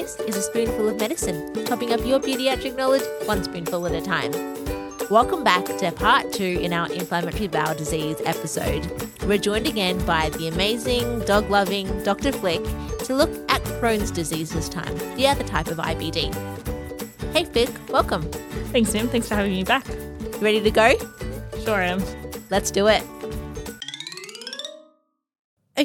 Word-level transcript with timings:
This 0.00 0.16
is 0.20 0.34
a 0.34 0.40
spoonful 0.40 0.88
of 0.88 0.98
medicine, 0.98 1.52
topping 1.66 1.92
up 1.92 2.00
your 2.06 2.18
pediatric 2.18 2.74
knowledge 2.74 3.02
one 3.26 3.44
spoonful 3.44 3.86
at 3.86 3.92
a 3.92 4.00
time. 4.00 4.32
Welcome 5.10 5.44
back 5.44 5.66
to 5.66 5.92
part 5.92 6.32
two 6.32 6.58
in 6.62 6.72
our 6.72 6.90
inflammatory 6.90 7.48
bowel 7.48 7.74
disease 7.74 8.16
episode. 8.24 8.90
We're 9.26 9.36
joined 9.36 9.66
again 9.66 10.02
by 10.06 10.30
the 10.30 10.48
amazing, 10.48 11.20
dog 11.26 11.50
loving 11.50 12.02
Dr. 12.02 12.32
Flick 12.32 12.64
to 13.00 13.14
look 13.14 13.30
at 13.50 13.62
Crohn's 13.78 14.10
disease 14.10 14.52
this 14.52 14.70
time, 14.70 14.96
the 15.16 15.26
other 15.26 15.44
type 15.44 15.66
of 15.66 15.76
IBD. 15.76 16.34
Hey 17.34 17.44
Flick, 17.44 17.68
welcome. 17.90 18.22
Thanks, 18.72 18.94
Nim. 18.94 19.06
Thanks 19.06 19.28
for 19.28 19.34
having 19.34 19.52
me 19.52 19.64
back. 19.64 19.86
Ready 20.40 20.62
to 20.62 20.70
go? 20.70 20.94
Sure 21.62 21.82
am. 21.82 22.02
Let's 22.48 22.70
do 22.70 22.86
it. 22.86 23.02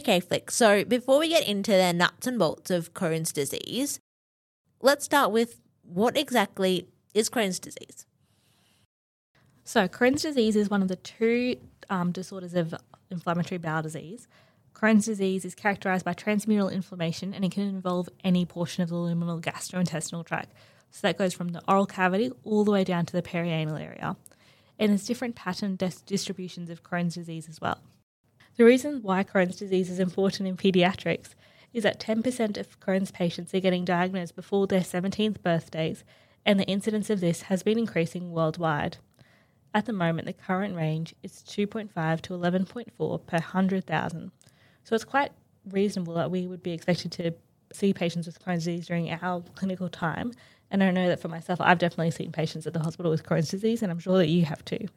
Okay, 0.05 0.19
Flick. 0.19 0.51
So 0.51 0.85
before 0.85 1.17
we 1.17 1.29
get 1.29 1.47
into 1.47 1.71
the 1.71 1.91
nuts 1.91 2.27
and 2.27 2.37
bolts 2.37 2.69
of 2.69 2.93
Crohn's 2.93 3.31
disease, 3.31 3.99
let's 4.79 5.03
start 5.03 5.31
with 5.31 5.59
what 5.81 6.15
exactly 6.15 6.87
is 7.15 7.27
Crohn's 7.27 7.57
disease? 7.57 8.05
So, 9.63 9.87
Crohn's 9.87 10.21
disease 10.21 10.55
is 10.55 10.69
one 10.69 10.83
of 10.83 10.89
the 10.89 10.95
two 10.95 11.57
um, 11.89 12.11
disorders 12.11 12.53
of 12.53 12.75
inflammatory 13.09 13.57
bowel 13.57 13.81
disease. 13.81 14.27
Crohn's 14.75 15.07
disease 15.07 15.43
is 15.43 15.55
characterized 15.55 16.05
by 16.05 16.13
transmural 16.13 16.71
inflammation 16.71 17.33
and 17.33 17.43
it 17.43 17.51
can 17.51 17.63
involve 17.63 18.07
any 18.23 18.45
portion 18.45 18.83
of 18.83 18.89
the 18.89 18.95
luminal 18.95 19.41
gastrointestinal 19.41 20.23
tract. 20.23 20.53
So, 20.91 20.99
that 21.07 21.17
goes 21.17 21.33
from 21.33 21.47
the 21.47 21.63
oral 21.67 21.87
cavity 21.87 22.31
all 22.43 22.63
the 22.63 22.69
way 22.69 22.83
down 22.83 23.07
to 23.07 23.13
the 23.13 23.23
perianal 23.23 23.81
area. 23.81 24.15
And 24.77 24.91
there's 24.91 25.07
different 25.07 25.33
pattern 25.33 25.77
dis- 25.77 26.01
distributions 26.01 26.69
of 26.69 26.83
Crohn's 26.83 27.15
disease 27.15 27.49
as 27.49 27.59
well. 27.59 27.79
The 28.57 28.63
reason 28.63 29.01
why 29.01 29.25
Crohn's 29.25 29.57
disease 29.57 29.89
is 29.89 29.99
important 29.99 30.47
in 30.47 30.55
pediatrics 30.55 31.35
is 31.73 31.83
that 31.83 31.99
10% 31.99 32.57
of 32.57 32.79
Crohn's 32.79 33.11
patients 33.11 33.53
are 33.53 33.59
getting 33.59 33.83
diagnosed 33.83 34.33
before 34.33 34.65
their 34.65 34.79
17th 34.79 35.41
birthdays, 35.41 36.05
and 36.45 36.57
the 36.57 36.65
incidence 36.65 37.09
of 37.09 37.19
this 37.19 37.43
has 37.43 37.63
been 37.63 37.77
increasing 37.77 38.31
worldwide. 38.31 38.95
At 39.73 39.87
the 39.87 39.91
moment, 39.91 40.25
the 40.25 40.31
current 40.31 40.73
range 40.73 41.13
is 41.21 41.43
2.5 41.45 42.21
to 42.21 42.33
11.4 42.33 43.27
per 43.27 43.37
100,000. 43.37 44.31
So 44.85 44.95
it's 44.95 45.03
quite 45.03 45.33
reasonable 45.69 46.13
that 46.13 46.31
we 46.31 46.47
would 46.47 46.63
be 46.63 46.71
expected 46.71 47.11
to 47.13 47.33
see 47.73 47.93
patients 47.93 48.25
with 48.25 48.41
Crohn's 48.41 48.63
disease 48.63 48.87
during 48.87 49.11
our 49.11 49.41
clinical 49.55 49.89
time. 49.89 50.31
And 50.71 50.81
I 50.81 50.91
know 50.91 51.09
that 51.09 51.19
for 51.19 51.27
myself, 51.27 51.59
I've 51.59 51.79
definitely 51.79 52.11
seen 52.11 52.31
patients 52.31 52.65
at 52.65 52.71
the 52.71 52.79
hospital 52.79 53.11
with 53.11 53.25
Crohn's 53.25 53.49
disease, 53.49 53.83
and 53.83 53.91
I'm 53.91 53.99
sure 53.99 54.17
that 54.17 54.29
you 54.29 54.45
have 54.45 54.63
too. 54.63 54.87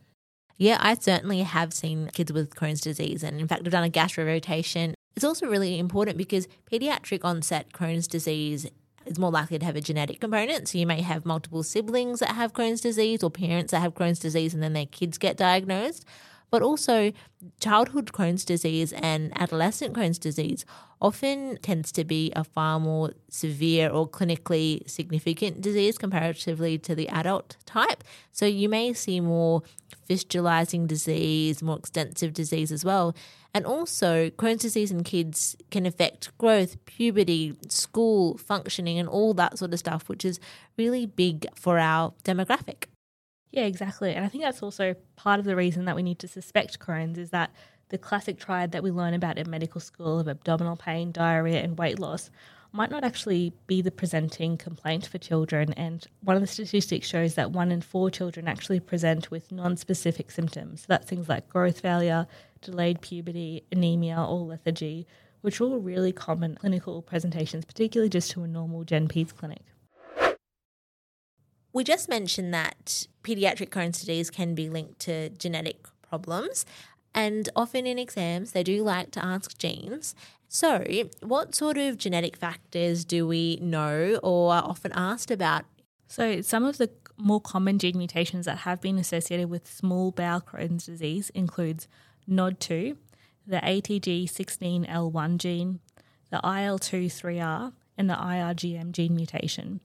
Yeah, 0.59 0.79
I 0.81 0.95
certainly 0.95 1.43
have 1.43 1.73
seen 1.73 2.11
kids 2.13 2.33
with 2.33 2.55
Crohn's 2.55 2.81
disease. 2.81 3.23
And 3.23 3.41
in 3.41 3.47
fact, 3.47 3.63
I've 3.65 3.73
done 3.73 3.85
a 3.85 3.89
gastro 3.89 4.25
rotation. 4.25 4.95
It's 5.15 5.25
also 5.25 5.47
really 5.47 5.79
important 5.79 6.19
because 6.19 6.49
pediatric 6.71 7.25
onset 7.25 7.73
Crohn's 7.73 8.09
disease 8.09 8.67
is 9.07 9.19
more 9.21 9.31
likely 9.31 9.61
to 9.61 9.65
have 9.65 9.77
a 9.77 9.81
genetic 9.81 10.21
component. 10.21 10.69
So 10.69 10.79
you 10.79 10.87
may 10.87 11.01
have 11.01 11.25
multiple 11.25 11.63
siblings 11.63 12.19
that 12.19 12.31
have 12.31 12.53
Crohn's 12.53 12.81
disease 12.81 13.23
or 13.23 13.31
parents 13.31 13.71
that 13.71 13.81
have 13.81 13.95
Crohn's 13.95 14.19
disease 14.19 14.53
and 14.53 14.63
then 14.63 14.73
their 14.73 14.87
kids 14.87 15.17
get 15.17 15.37
diagnosed. 15.37 16.05
But 16.51 16.63
also, 16.63 17.13
childhood 17.61 18.07
Crohn's 18.07 18.45
disease 18.45 18.93
and 18.93 19.33
adolescent 19.39 19.95
Crohn's 19.95 20.19
disease 20.19 20.65
often 21.01 21.59
tends 21.59 21.93
to 21.93 22.05
be 22.05 22.33
a 22.35 22.43
far 22.43 22.81
more 22.81 23.13
severe 23.29 23.89
or 23.91 24.09
clinically 24.09 24.89
significant 24.89 25.61
disease 25.61 25.99
comparatively 25.99 26.79
to 26.79 26.95
the 26.95 27.09
adult 27.09 27.57
type. 27.67 28.03
So 28.33 28.47
you 28.47 28.69
may 28.69 28.93
see 28.93 29.21
more 29.21 29.63
fistulizing 30.09 30.87
disease, 30.87 31.63
more 31.63 31.79
extensive 31.79 32.33
disease 32.33 32.73
as 32.73 32.85
well. 32.85 33.15
And 33.55 33.65
also, 33.65 34.31
Crohn's 34.31 34.63
disease 34.63 34.91
in 34.91 35.05
kids 35.05 35.57
can 35.71 35.87
affect 35.87 36.37
growth, 36.39 36.85
puberty, 36.87 37.57
school, 37.69 38.37
functioning, 38.39 38.99
and 38.99 39.09
all 39.09 39.35
that 39.35 39.59
sort 39.59 39.73
of 39.73 39.79
stuff, 39.79 40.09
which 40.09 40.25
is 40.25 40.39
really 40.77 41.07
big 41.07 41.47
for 41.55 41.79
our 41.79 42.13
demographic. 42.25 42.85
Yeah, 43.51 43.65
exactly. 43.65 44.15
And 44.15 44.25
I 44.25 44.29
think 44.29 44.45
that's 44.45 44.63
also 44.63 44.95
part 45.17 45.41
of 45.41 45.47
the 45.47 45.57
reason 45.57 45.87
that 45.87 45.97
we 45.97 46.03
need 46.03 46.19
to 46.21 46.29
suspect 46.29 46.79
Crohn's 46.79 47.19
is 47.19 47.31
that 47.31 47.51
the 47.89 47.99
classic 47.99 48.39
triad 48.39 48.73
that 48.73 48.83
we 48.83 48.91
learn 48.91 49.15
about 49.15 49.39
in 49.39 49.49
medical 49.49 49.81
school 49.81 50.19
of 50.19 50.29
abdominal 50.29 50.77
pain, 50.77 51.11
diarrhea, 51.11 51.63
and 51.63 51.79
weight 51.79 51.99
loss 51.99 52.31
might 52.73 52.91
not 52.91 53.03
actually 53.03 53.55
be 53.67 53.81
the 53.81 53.91
presenting 53.91 54.59
complaint 54.59 55.07
for 55.07 55.17
children. 55.17 55.73
And 55.73 56.07
one 56.21 56.37
of 56.37 56.43
the 56.43 56.47
statistics 56.47 57.09
shows 57.09 57.35
that 57.35 57.51
one 57.53 57.73
in 57.73 57.81
four 57.81 58.11
children 58.11 58.47
actually 58.47 58.81
present 58.81 59.31
with 59.31 59.51
non 59.51 59.77
specific 59.79 60.31
symptoms. 60.31 60.83
So 60.83 60.87
that's 60.89 61.09
things 61.09 61.31
like 61.31 61.49
growth 61.49 61.81
failure, 61.81 62.27
delayed 62.61 63.01
puberty, 63.01 63.65
anemia, 63.73 64.19
or 64.19 64.41
lethargy, 64.41 65.07
which 65.41 65.61
are 65.61 65.65
all 65.65 65.79
really 65.79 66.13
common 66.13 66.57
clinical 66.57 67.01
presentations, 67.01 67.65
particularly 67.65 68.11
just 68.11 68.31
to 68.33 68.43
a 68.43 68.47
normal 68.47 68.85
Gen 68.85 69.09
Peds 69.09 69.35
clinic. 69.35 69.63
We 71.73 71.85
just 71.85 72.09
mentioned 72.09 72.53
that 72.55 73.07
pediatric 73.23 73.69
Crohn's 73.69 74.01
disease 74.01 74.31
can 74.31 74.55
be 74.55 74.69
linked 74.69 75.01
to 75.01 75.29
genetic 75.31 75.87
problems. 76.03 76.65
And 77.15 77.49
often 77.57 77.87
in 77.87 77.99
exams, 77.99 78.53
they 78.53 78.63
do 78.63 78.83
like 78.83 79.11
to 79.13 79.25
ask 79.25 79.59
genes. 79.59 80.15
So, 80.49 80.85
what 81.21 81.55
sort 81.55 81.77
of 81.77 81.99
genetic 81.99 82.37
factors 82.37 83.05
do 83.05 83.27
we 83.27 83.59
know 83.61 84.19
or 84.23 84.55
are 84.55 84.63
often 84.63 84.93
asked 84.93 85.31
about? 85.31 85.65
So, 86.07 86.41
some 86.41 86.65
of 86.65 86.79
the 86.79 86.91
more 87.19 87.41
common 87.41 87.79
gene 87.79 87.99
mutations 87.99 88.47
that 88.47 88.59
have 88.59 88.81
been 88.81 88.99
associated 88.99 89.51
with 89.51 89.71
small 89.71 90.11
bowel 90.11 90.41
Crohn's 90.41 90.87
disease 90.87 91.31
includes 91.31 91.87
NOD2, 92.29 92.97
the 93.47 93.59
ATG16L1 93.59 95.39
gene, 95.39 95.81
the 96.31 96.39
IL2-3R, 96.39 97.73
and 97.99 98.09
the 98.09 98.15
IRGM 98.15 98.93
gene 98.93 99.17
mutation. 99.17 99.81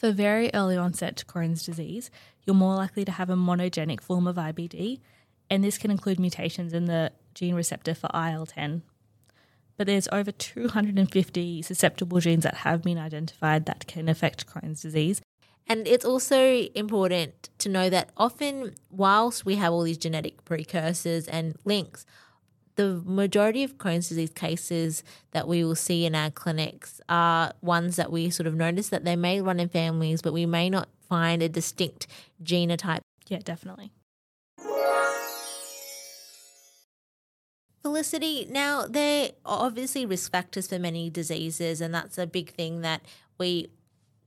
For 0.00 0.12
very 0.12 0.50
early 0.54 0.78
onset 0.78 1.24
Crohn's 1.28 1.62
disease, 1.62 2.10
you're 2.46 2.56
more 2.56 2.74
likely 2.74 3.04
to 3.04 3.12
have 3.12 3.28
a 3.28 3.36
monogenic 3.36 4.00
form 4.00 4.26
of 4.26 4.36
IBD, 4.36 4.98
and 5.50 5.62
this 5.62 5.76
can 5.76 5.90
include 5.90 6.18
mutations 6.18 6.72
in 6.72 6.86
the 6.86 7.12
gene 7.34 7.54
receptor 7.54 7.94
for 7.94 8.08
IL 8.14 8.46
10. 8.46 8.80
But 9.76 9.88
there's 9.88 10.08
over 10.10 10.32
250 10.32 11.60
susceptible 11.60 12.18
genes 12.18 12.44
that 12.44 12.54
have 12.54 12.82
been 12.82 12.96
identified 12.96 13.66
that 13.66 13.86
can 13.86 14.08
affect 14.08 14.46
Crohn's 14.46 14.80
disease. 14.80 15.20
And 15.66 15.86
it's 15.86 16.06
also 16.06 16.66
important 16.74 17.50
to 17.58 17.68
know 17.68 17.90
that 17.90 18.08
often, 18.16 18.76
whilst 18.88 19.44
we 19.44 19.56
have 19.56 19.70
all 19.70 19.82
these 19.82 19.98
genetic 19.98 20.46
precursors 20.46 21.28
and 21.28 21.56
links, 21.66 22.06
the 22.80 23.02
majority 23.04 23.62
of 23.62 23.76
Crohn's 23.76 24.08
disease 24.08 24.30
cases 24.30 25.04
that 25.32 25.46
we 25.46 25.62
will 25.62 25.74
see 25.74 26.06
in 26.06 26.14
our 26.14 26.30
clinics 26.30 26.98
are 27.10 27.52
ones 27.60 27.96
that 27.96 28.10
we 28.10 28.30
sort 28.30 28.46
of 28.46 28.54
notice 28.54 28.88
that 28.88 29.04
they 29.04 29.16
may 29.16 29.42
run 29.42 29.60
in 29.60 29.68
families, 29.68 30.22
but 30.22 30.32
we 30.32 30.46
may 30.46 30.70
not 30.70 30.88
find 31.06 31.42
a 31.42 31.48
distinct 31.48 32.06
genotype. 32.42 33.00
Yeah, 33.28 33.40
definitely. 33.44 33.92
Felicity, 37.82 38.46
now 38.50 38.86
there 38.86 39.32
are 39.44 39.66
obviously 39.66 40.06
risk 40.06 40.32
factors 40.32 40.66
for 40.66 40.78
many 40.78 41.10
diseases, 41.10 41.82
and 41.82 41.94
that's 41.94 42.16
a 42.16 42.26
big 42.26 42.54
thing 42.54 42.80
that 42.80 43.02
we 43.36 43.68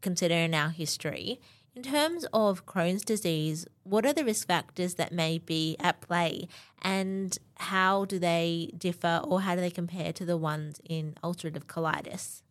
consider 0.02 0.36
in 0.36 0.54
our 0.54 0.70
history. 0.70 1.40
In 1.76 1.82
terms 1.82 2.24
of 2.32 2.68
Crohn's 2.68 3.04
disease, 3.04 3.66
what 3.82 4.06
are 4.06 4.14
the 4.14 4.24
risk 4.24 4.48
factors 4.48 4.94
that 4.96 5.12
may 5.12 5.40
be 5.40 5.76
at 5.80 6.02
play, 6.02 6.48
and 6.84 7.36
how 7.56 8.06
do 8.06 8.20
they 8.20 8.72
differ 8.78 9.22
or 9.24 9.42
how 9.42 9.56
do 9.56 9.62
they 9.62 9.72
compare 9.72 10.14
to 10.14 10.24
the 10.24 10.38
ones 10.38 10.80
in 10.88 11.16
ulcerative 11.24 11.66
colitis? 11.66 12.44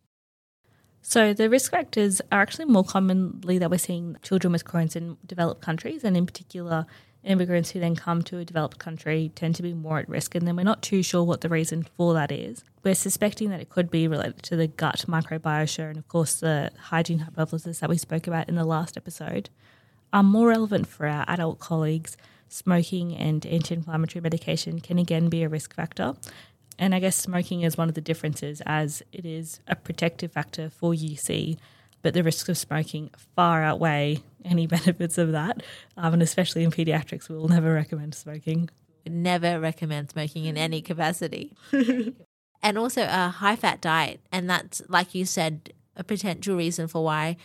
So, 1.01 1.33
the 1.33 1.49
risk 1.49 1.71
factors 1.71 2.19
are 2.33 2.41
actually 2.41 2.65
more 2.65 2.83
commonly 2.83 3.57
that 3.59 3.71
we're 3.71 3.77
seeing 3.77 4.17
children 4.23 4.51
with 4.51 4.65
Crohn's 4.65 4.95
in 4.95 5.15
developed 5.25 5.61
countries, 5.61 6.03
and 6.03 6.17
in 6.17 6.25
particular, 6.25 6.85
immigrants 7.23 7.71
who 7.71 7.79
then 7.79 7.95
come 7.95 8.21
to 8.23 8.37
a 8.37 8.45
developed 8.45 8.79
country 8.79 9.31
tend 9.35 9.55
to 9.55 9.63
be 9.63 9.73
more 9.73 9.99
at 9.99 10.09
risk, 10.09 10.35
and 10.35 10.47
then 10.47 10.55
we're 10.55 10.63
not 10.63 10.81
too 10.81 11.01
sure 11.01 11.23
what 11.23 11.41
the 11.41 11.49
reason 11.49 11.83
for 11.83 12.13
that 12.13 12.31
is. 12.31 12.63
We're 12.83 12.95
suspecting 12.95 13.49
that 13.49 13.61
it 13.61 13.69
could 13.69 13.89
be 13.89 14.07
related 14.07 14.43
to 14.43 14.55
the 14.55 14.67
gut 14.67 15.05
microbiota 15.07 15.89
and, 15.89 15.97
of 15.97 16.07
course, 16.07 16.35
the 16.35 16.71
hygiene 16.77 17.19
hypothesis 17.19 17.79
that 17.79 17.89
we 17.89 17.97
spoke 17.97 18.27
about 18.27 18.49
in 18.49 18.55
the 18.55 18.65
last 18.65 18.97
episode. 18.97 19.49
Are 20.11 20.23
more 20.23 20.49
relevant 20.49 20.87
for 20.87 21.07
our 21.07 21.25
adult 21.27 21.59
colleagues, 21.59 22.17
smoking 22.49 23.15
and 23.15 23.45
anti 23.45 23.73
inflammatory 23.73 24.21
medication 24.21 24.79
can 24.79 24.99
again 24.99 25.29
be 25.29 25.43
a 25.43 25.49
risk 25.49 25.73
factor. 25.73 26.15
And 26.77 26.93
I 26.93 26.99
guess 26.99 27.15
smoking 27.15 27.61
is 27.61 27.77
one 27.77 27.89
of 27.89 27.95
the 27.95 28.01
differences 28.01 28.61
as 28.65 29.01
it 29.11 29.25
is 29.25 29.59
a 29.67 29.75
protective 29.75 30.31
factor 30.31 30.69
for 30.69 30.93
UC 30.93 31.57
but 32.03 32.13
the 32.13 32.21
risks 32.21 32.47
of 32.49 32.57
smoking 32.57 33.09
far 33.35 33.63
outweigh 33.63 34.21
any 34.45 34.67
benefits 34.77 35.17
of 35.17 35.31
that. 35.31 35.63
Um, 35.97 36.13
and 36.13 36.21
especially 36.21 36.63
in 36.63 36.69
pediatrics, 36.69 37.29
we'll 37.29 37.47
never 37.47 37.73
recommend 37.73 38.13
smoking. 38.13 38.69
Never 39.07 39.59
recommend 39.59 40.11
smoking 40.11 40.45
in 40.45 40.57
any 40.57 40.81
capacity. 40.81 41.53
and 42.61 42.77
also 42.77 43.03
a 43.03 43.29
high 43.29 43.55
fat 43.55 43.81
diet. 43.81 44.19
And 44.31 44.49
that's, 44.49 44.81
like 44.87 45.15
you 45.15 45.25
said, 45.25 45.73
a 45.95 46.03
potential 46.03 46.55
reason 46.55 46.87
for 46.87 47.03
why 47.03 47.37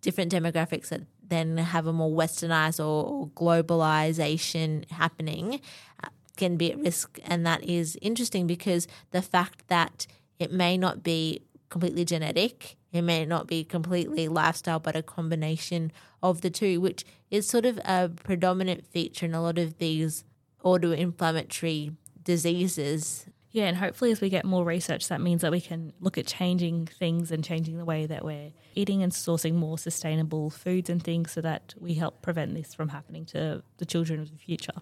different 0.00 0.32
demographics 0.32 0.88
that 0.88 1.02
then 1.26 1.56
have 1.56 1.86
a 1.86 1.92
more 1.92 2.10
westernized 2.10 2.78
or, 2.78 3.04
or 3.06 3.28
globalization 3.28 4.88
happening 4.90 5.60
uh, 6.02 6.08
can 6.36 6.56
be 6.56 6.72
at 6.72 6.78
risk. 6.78 7.18
And 7.24 7.46
that 7.46 7.64
is 7.64 7.98
interesting 8.02 8.46
because 8.46 8.86
the 9.10 9.22
fact 9.22 9.66
that 9.68 10.06
it 10.38 10.52
may 10.52 10.76
not 10.76 11.02
be 11.02 11.42
completely 11.70 12.04
genetic 12.04 12.76
It 12.94 13.02
may 13.02 13.26
not 13.26 13.48
be 13.48 13.64
completely 13.64 14.28
lifestyle, 14.28 14.78
but 14.78 14.94
a 14.94 15.02
combination 15.02 15.90
of 16.22 16.42
the 16.42 16.48
two, 16.48 16.80
which 16.80 17.04
is 17.28 17.48
sort 17.48 17.66
of 17.66 17.78
a 17.84 18.08
predominant 18.08 18.86
feature 18.86 19.26
in 19.26 19.34
a 19.34 19.42
lot 19.42 19.58
of 19.58 19.78
these 19.78 20.22
autoinflammatory 20.64 21.96
diseases. 22.22 23.26
Yeah, 23.50 23.64
and 23.64 23.76
hopefully, 23.76 24.12
as 24.12 24.20
we 24.20 24.28
get 24.28 24.44
more 24.44 24.64
research, 24.64 25.08
that 25.08 25.20
means 25.20 25.42
that 25.42 25.50
we 25.50 25.60
can 25.60 25.92
look 25.98 26.16
at 26.18 26.28
changing 26.28 26.86
things 26.86 27.32
and 27.32 27.42
changing 27.42 27.78
the 27.78 27.84
way 27.84 28.06
that 28.06 28.24
we're 28.24 28.52
eating 28.76 29.02
and 29.02 29.10
sourcing 29.10 29.54
more 29.54 29.76
sustainable 29.76 30.48
foods 30.48 30.88
and 30.88 31.02
things 31.02 31.32
so 31.32 31.40
that 31.40 31.74
we 31.80 31.94
help 31.94 32.22
prevent 32.22 32.54
this 32.54 32.74
from 32.74 32.90
happening 32.90 33.24
to 33.26 33.64
the 33.78 33.86
children 33.86 34.20
of 34.20 34.30
the 34.30 34.38
future. 34.38 34.72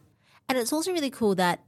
And 0.51 0.59
it's 0.59 0.73
also 0.73 0.93
really 0.93 1.11
cool 1.11 1.35
that 1.37 1.65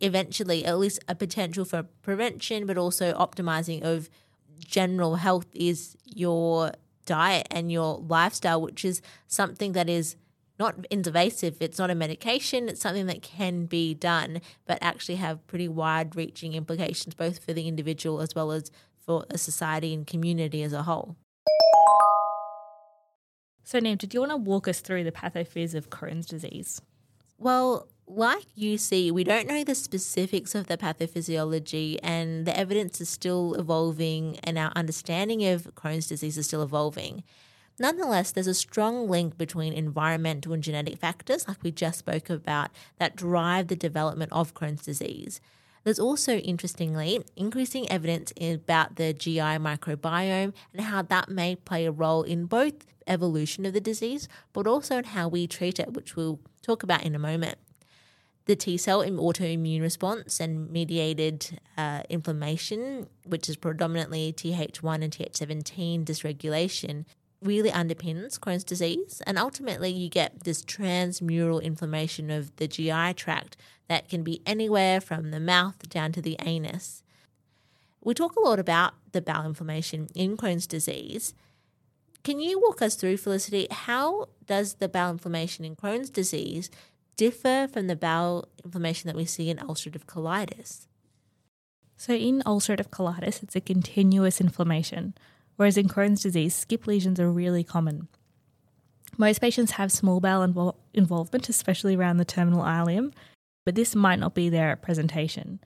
eventually, 0.00 0.64
at 0.64 0.76
least 0.78 0.98
a 1.06 1.14
potential 1.14 1.64
for 1.64 1.84
prevention, 1.84 2.66
but 2.66 2.76
also 2.76 3.12
optimizing 3.14 3.82
of 3.82 4.10
general 4.58 5.16
health 5.16 5.46
is 5.52 5.96
your 6.04 6.72
diet 7.06 7.46
and 7.50 7.70
your 7.70 7.98
lifestyle, 7.98 8.60
which 8.60 8.84
is 8.84 9.02
something 9.26 9.72
that 9.72 9.88
is 9.88 10.16
not 10.58 10.86
invasive. 10.90 11.56
It's 11.60 11.78
not 11.78 11.90
a 11.90 11.94
medication. 11.94 12.68
It's 12.68 12.80
something 12.80 13.06
that 13.06 13.22
can 13.22 13.66
be 13.66 13.94
done, 13.94 14.40
but 14.66 14.78
actually 14.80 15.16
have 15.16 15.46
pretty 15.46 15.68
wide 15.68 16.14
reaching 16.14 16.54
implications, 16.54 17.14
both 17.14 17.44
for 17.44 17.52
the 17.52 17.66
individual 17.66 18.20
as 18.20 18.34
well 18.34 18.52
as 18.52 18.70
for 19.04 19.24
a 19.30 19.38
society 19.38 19.92
and 19.92 20.06
community 20.06 20.62
as 20.62 20.72
a 20.72 20.84
whole. 20.84 21.16
So, 23.64 23.78
Nim, 23.78 23.96
did 23.96 24.12
you 24.12 24.20
want 24.20 24.32
to 24.32 24.36
walk 24.36 24.68
us 24.68 24.80
through 24.80 25.04
the 25.04 25.12
pathophys 25.12 25.74
of 25.74 25.90
Crohn's 25.90 26.26
disease? 26.26 26.80
Well, 27.38 27.88
like 28.16 28.46
you 28.54 28.78
see, 28.78 29.10
we 29.10 29.24
don't 29.24 29.48
know 29.48 29.64
the 29.64 29.74
specifics 29.74 30.54
of 30.54 30.66
the 30.66 30.76
pathophysiology, 30.76 31.98
and 32.02 32.46
the 32.46 32.56
evidence 32.56 33.00
is 33.00 33.08
still 33.08 33.54
evolving, 33.54 34.38
and 34.44 34.58
our 34.58 34.72
understanding 34.76 35.44
of 35.46 35.74
Crohn's 35.74 36.06
disease 36.06 36.38
is 36.38 36.46
still 36.46 36.62
evolving. 36.62 37.22
Nonetheless, 37.78 38.32
there's 38.32 38.46
a 38.46 38.54
strong 38.54 39.08
link 39.08 39.38
between 39.38 39.72
environmental 39.72 40.52
and 40.52 40.62
genetic 40.62 40.98
factors, 40.98 41.48
like 41.48 41.62
we 41.62 41.70
just 41.70 41.98
spoke 41.98 42.28
about, 42.28 42.70
that 42.98 43.16
drive 43.16 43.68
the 43.68 43.76
development 43.76 44.30
of 44.32 44.54
Crohn's 44.54 44.84
disease. 44.84 45.40
There's 45.84 45.98
also, 45.98 46.36
interestingly, 46.36 47.24
increasing 47.34 47.90
evidence 47.90 48.32
about 48.40 48.96
the 48.96 49.12
GI 49.12 49.58
microbiome 49.58 50.52
and 50.72 50.82
how 50.82 51.02
that 51.02 51.28
may 51.28 51.56
play 51.56 51.86
a 51.86 51.90
role 51.90 52.22
in 52.22 52.44
both 52.46 52.74
evolution 53.06 53.66
of 53.66 53.72
the 53.72 53.80
disease, 53.80 54.28
but 54.52 54.66
also 54.66 54.98
in 54.98 55.04
how 55.04 55.26
we 55.26 55.46
treat 55.46 55.80
it, 55.80 55.92
which 55.94 56.14
we'll 56.14 56.38
talk 56.62 56.84
about 56.84 57.02
in 57.02 57.16
a 57.16 57.18
moment. 57.18 57.58
The 58.46 58.56
T 58.56 58.76
cell 58.76 59.02
in 59.02 59.16
autoimmune 59.16 59.82
response 59.82 60.40
and 60.40 60.70
mediated 60.70 61.60
uh, 61.76 62.02
inflammation, 62.10 63.06
which 63.24 63.48
is 63.48 63.56
predominantly 63.56 64.32
Th1 64.32 65.02
and 65.02 65.12
Th17 65.12 66.04
dysregulation, 66.04 67.04
really 67.40 67.70
underpins 67.70 68.38
Crohn's 68.38 68.64
disease. 68.64 69.22
And 69.26 69.38
ultimately, 69.38 69.90
you 69.90 70.08
get 70.08 70.44
this 70.44 70.64
transmural 70.64 71.62
inflammation 71.62 72.30
of 72.30 72.54
the 72.56 72.68
GI 72.68 73.14
tract 73.14 73.56
that 73.88 74.08
can 74.08 74.22
be 74.22 74.40
anywhere 74.46 75.00
from 75.00 75.30
the 75.30 75.40
mouth 75.40 75.88
down 75.88 76.12
to 76.12 76.22
the 76.22 76.36
anus. 76.40 77.02
We 78.02 78.14
talk 78.14 78.34
a 78.36 78.40
lot 78.40 78.58
about 78.58 78.94
the 79.12 79.20
bowel 79.20 79.46
inflammation 79.46 80.08
in 80.14 80.36
Crohn's 80.36 80.66
disease. 80.66 81.34
Can 82.24 82.40
you 82.40 82.60
walk 82.60 82.82
us 82.82 82.94
through, 82.94 83.16
Felicity, 83.16 83.66
how 83.70 84.28
does 84.46 84.74
the 84.74 84.88
bowel 84.88 85.10
inflammation 85.10 85.64
in 85.64 85.74
Crohn's 85.76 86.10
disease 86.10 86.70
differ 87.16 87.68
from 87.72 87.86
the 87.86 87.96
bowel 87.96 88.48
inflammation 88.64 89.08
that 89.08 89.16
we 89.16 89.24
see 89.24 89.50
in 89.50 89.58
ulcerative 89.58 90.04
colitis? 90.06 90.86
So, 91.96 92.14
in 92.14 92.42
ulcerative 92.42 92.88
colitis, 92.88 93.42
it's 93.42 93.56
a 93.56 93.60
continuous 93.60 94.40
inflammation 94.40 95.14
whereas 95.56 95.76
in 95.76 95.88
Crohn's 95.88 96.22
disease, 96.22 96.54
skip 96.54 96.86
lesions 96.86 97.20
are 97.20 97.30
really 97.30 97.64
common. 97.64 98.08
Most 99.18 99.40
patients 99.40 99.72
have 99.72 99.92
small 99.92 100.20
bowel 100.20 100.46
invo- 100.46 100.76
involvement, 100.94 101.48
especially 101.48 101.94
around 101.94 102.16
the 102.16 102.24
terminal 102.24 102.62
ileum, 102.62 103.12
but 103.64 103.74
this 103.74 103.94
might 103.94 104.18
not 104.18 104.34
be 104.34 104.48
there 104.48 104.70
at 104.70 104.82
presentation. 104.82 105.60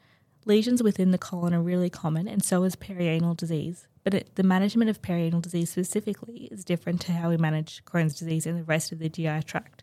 Lesions 0.45 0.83
within 0.83 1.13
the 1.13 1.19
colon 1.19 1.55
are 1.55 1.63
really 1.63 1.91
common, 1.91 2.29
and 2.29 2.45
so 2.45 2.65
is 2.65 2.77
perianal 2.77 3.37
disease. 3.37 3.87
But 4.05 4.15
it, 4.15 4.35
the 4.37 4.43
management 4.43 4.91
of 4.91 5.03
perianal 5.03 5.43
disease 5.43 5.71
specifically 5.71 6.49
is 6.53 6.65
different 6.65 7.01
to 7.03 7.13
how 7.13 7.31
we 7.31 7.37
manage 7.37 7.85
Crohn's 7.85 8.19
disease 8.19 8.47
in 8.47 8.57
the 8.57 8.65
rest 8.65 8.93
of 8.93 8.99
the 8.99 9.09
GI 9.09 9.43
tract. 9.45 9.83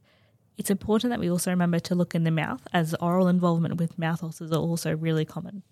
It's 0.58 0.70
important 0.70 1.12
that 1.12 1.20
we 1.20 1.30
also 1.30 1.52
remember 1.52 1.80
to 1.80 1.96
look 1.96 2.14
in 2.14 2.24
the 2.24 2.32
mouth, 2.32 2.68
as 2.72 2.94
oral 2.96 3.28
involvement 3.28 3.78
with 3.78 3.98
mouth 3.98 4.24
ulcers 4.24 4.52
are 4.52 4.58
also 4.58 4.96
really 4.96 5.26
common 5.26 5.64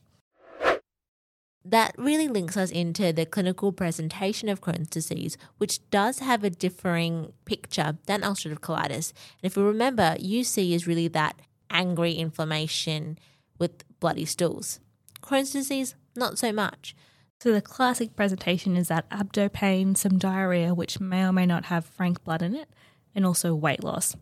that 1.64 1.94
really 1.98 2.28
links 2.28 2.58
us 2.58 2.72
into 2.72 3.14
the 3.14 3.26
clinical 3.26 3.72
presentation 3.72 4.50
of 4.50 4.62
Crohn's 4.62 4.90
disease, 4.90 5.38
which 5.58 5.88
does 5.92 6.20
have 6.20 6.44
a 6.44 6.50
differing 6.50 7.34
picture 7.46 7.98
than 8.08 8.22
ulcerative 8.22 8.60
colitis. 8.60 9.14
And 9.42 9.44
if 9.44 9.56
we 9.56 9.64
remember, 9.64 10.16
UC 10.20 10.72
is 10.74 10.88
really 10.88 11.08
that 11.10 11.40
angry 11.70 12.14
inflammation 12.14 13.20
with 13.60 13.84
bloody 14.00 14.26
stools. 14.26 14.80
Crohn's 15.22 15.52
disease, 15.52 15.96
not 16.16 16.40
so 16.40 16.52
much. 16.52 16.96
So 17.40 17.52
the 17.52 17.62
classic 17.62 18.16
presentation 18.16 18.76
is 18.76 18.88
that 18.88 19.10
abdo 19.10 19.52
pain, 19.52 19.96
some 19.96 20.18
diarrhea, 20.18 20.74
which 20.74 21.00
may 21.00 21.24
or 21.24 21.34
may 21.34 21.46
not 21.46 21.66
have 21.66 21.86
frank 21.86 22.24
blood 22.24 22.42
in 22.42 22.56
it, 22.56 22.70
and 23.14 23.26
also 23.26 23.54
weight 23.54 23.84
loss. 23.84 24.16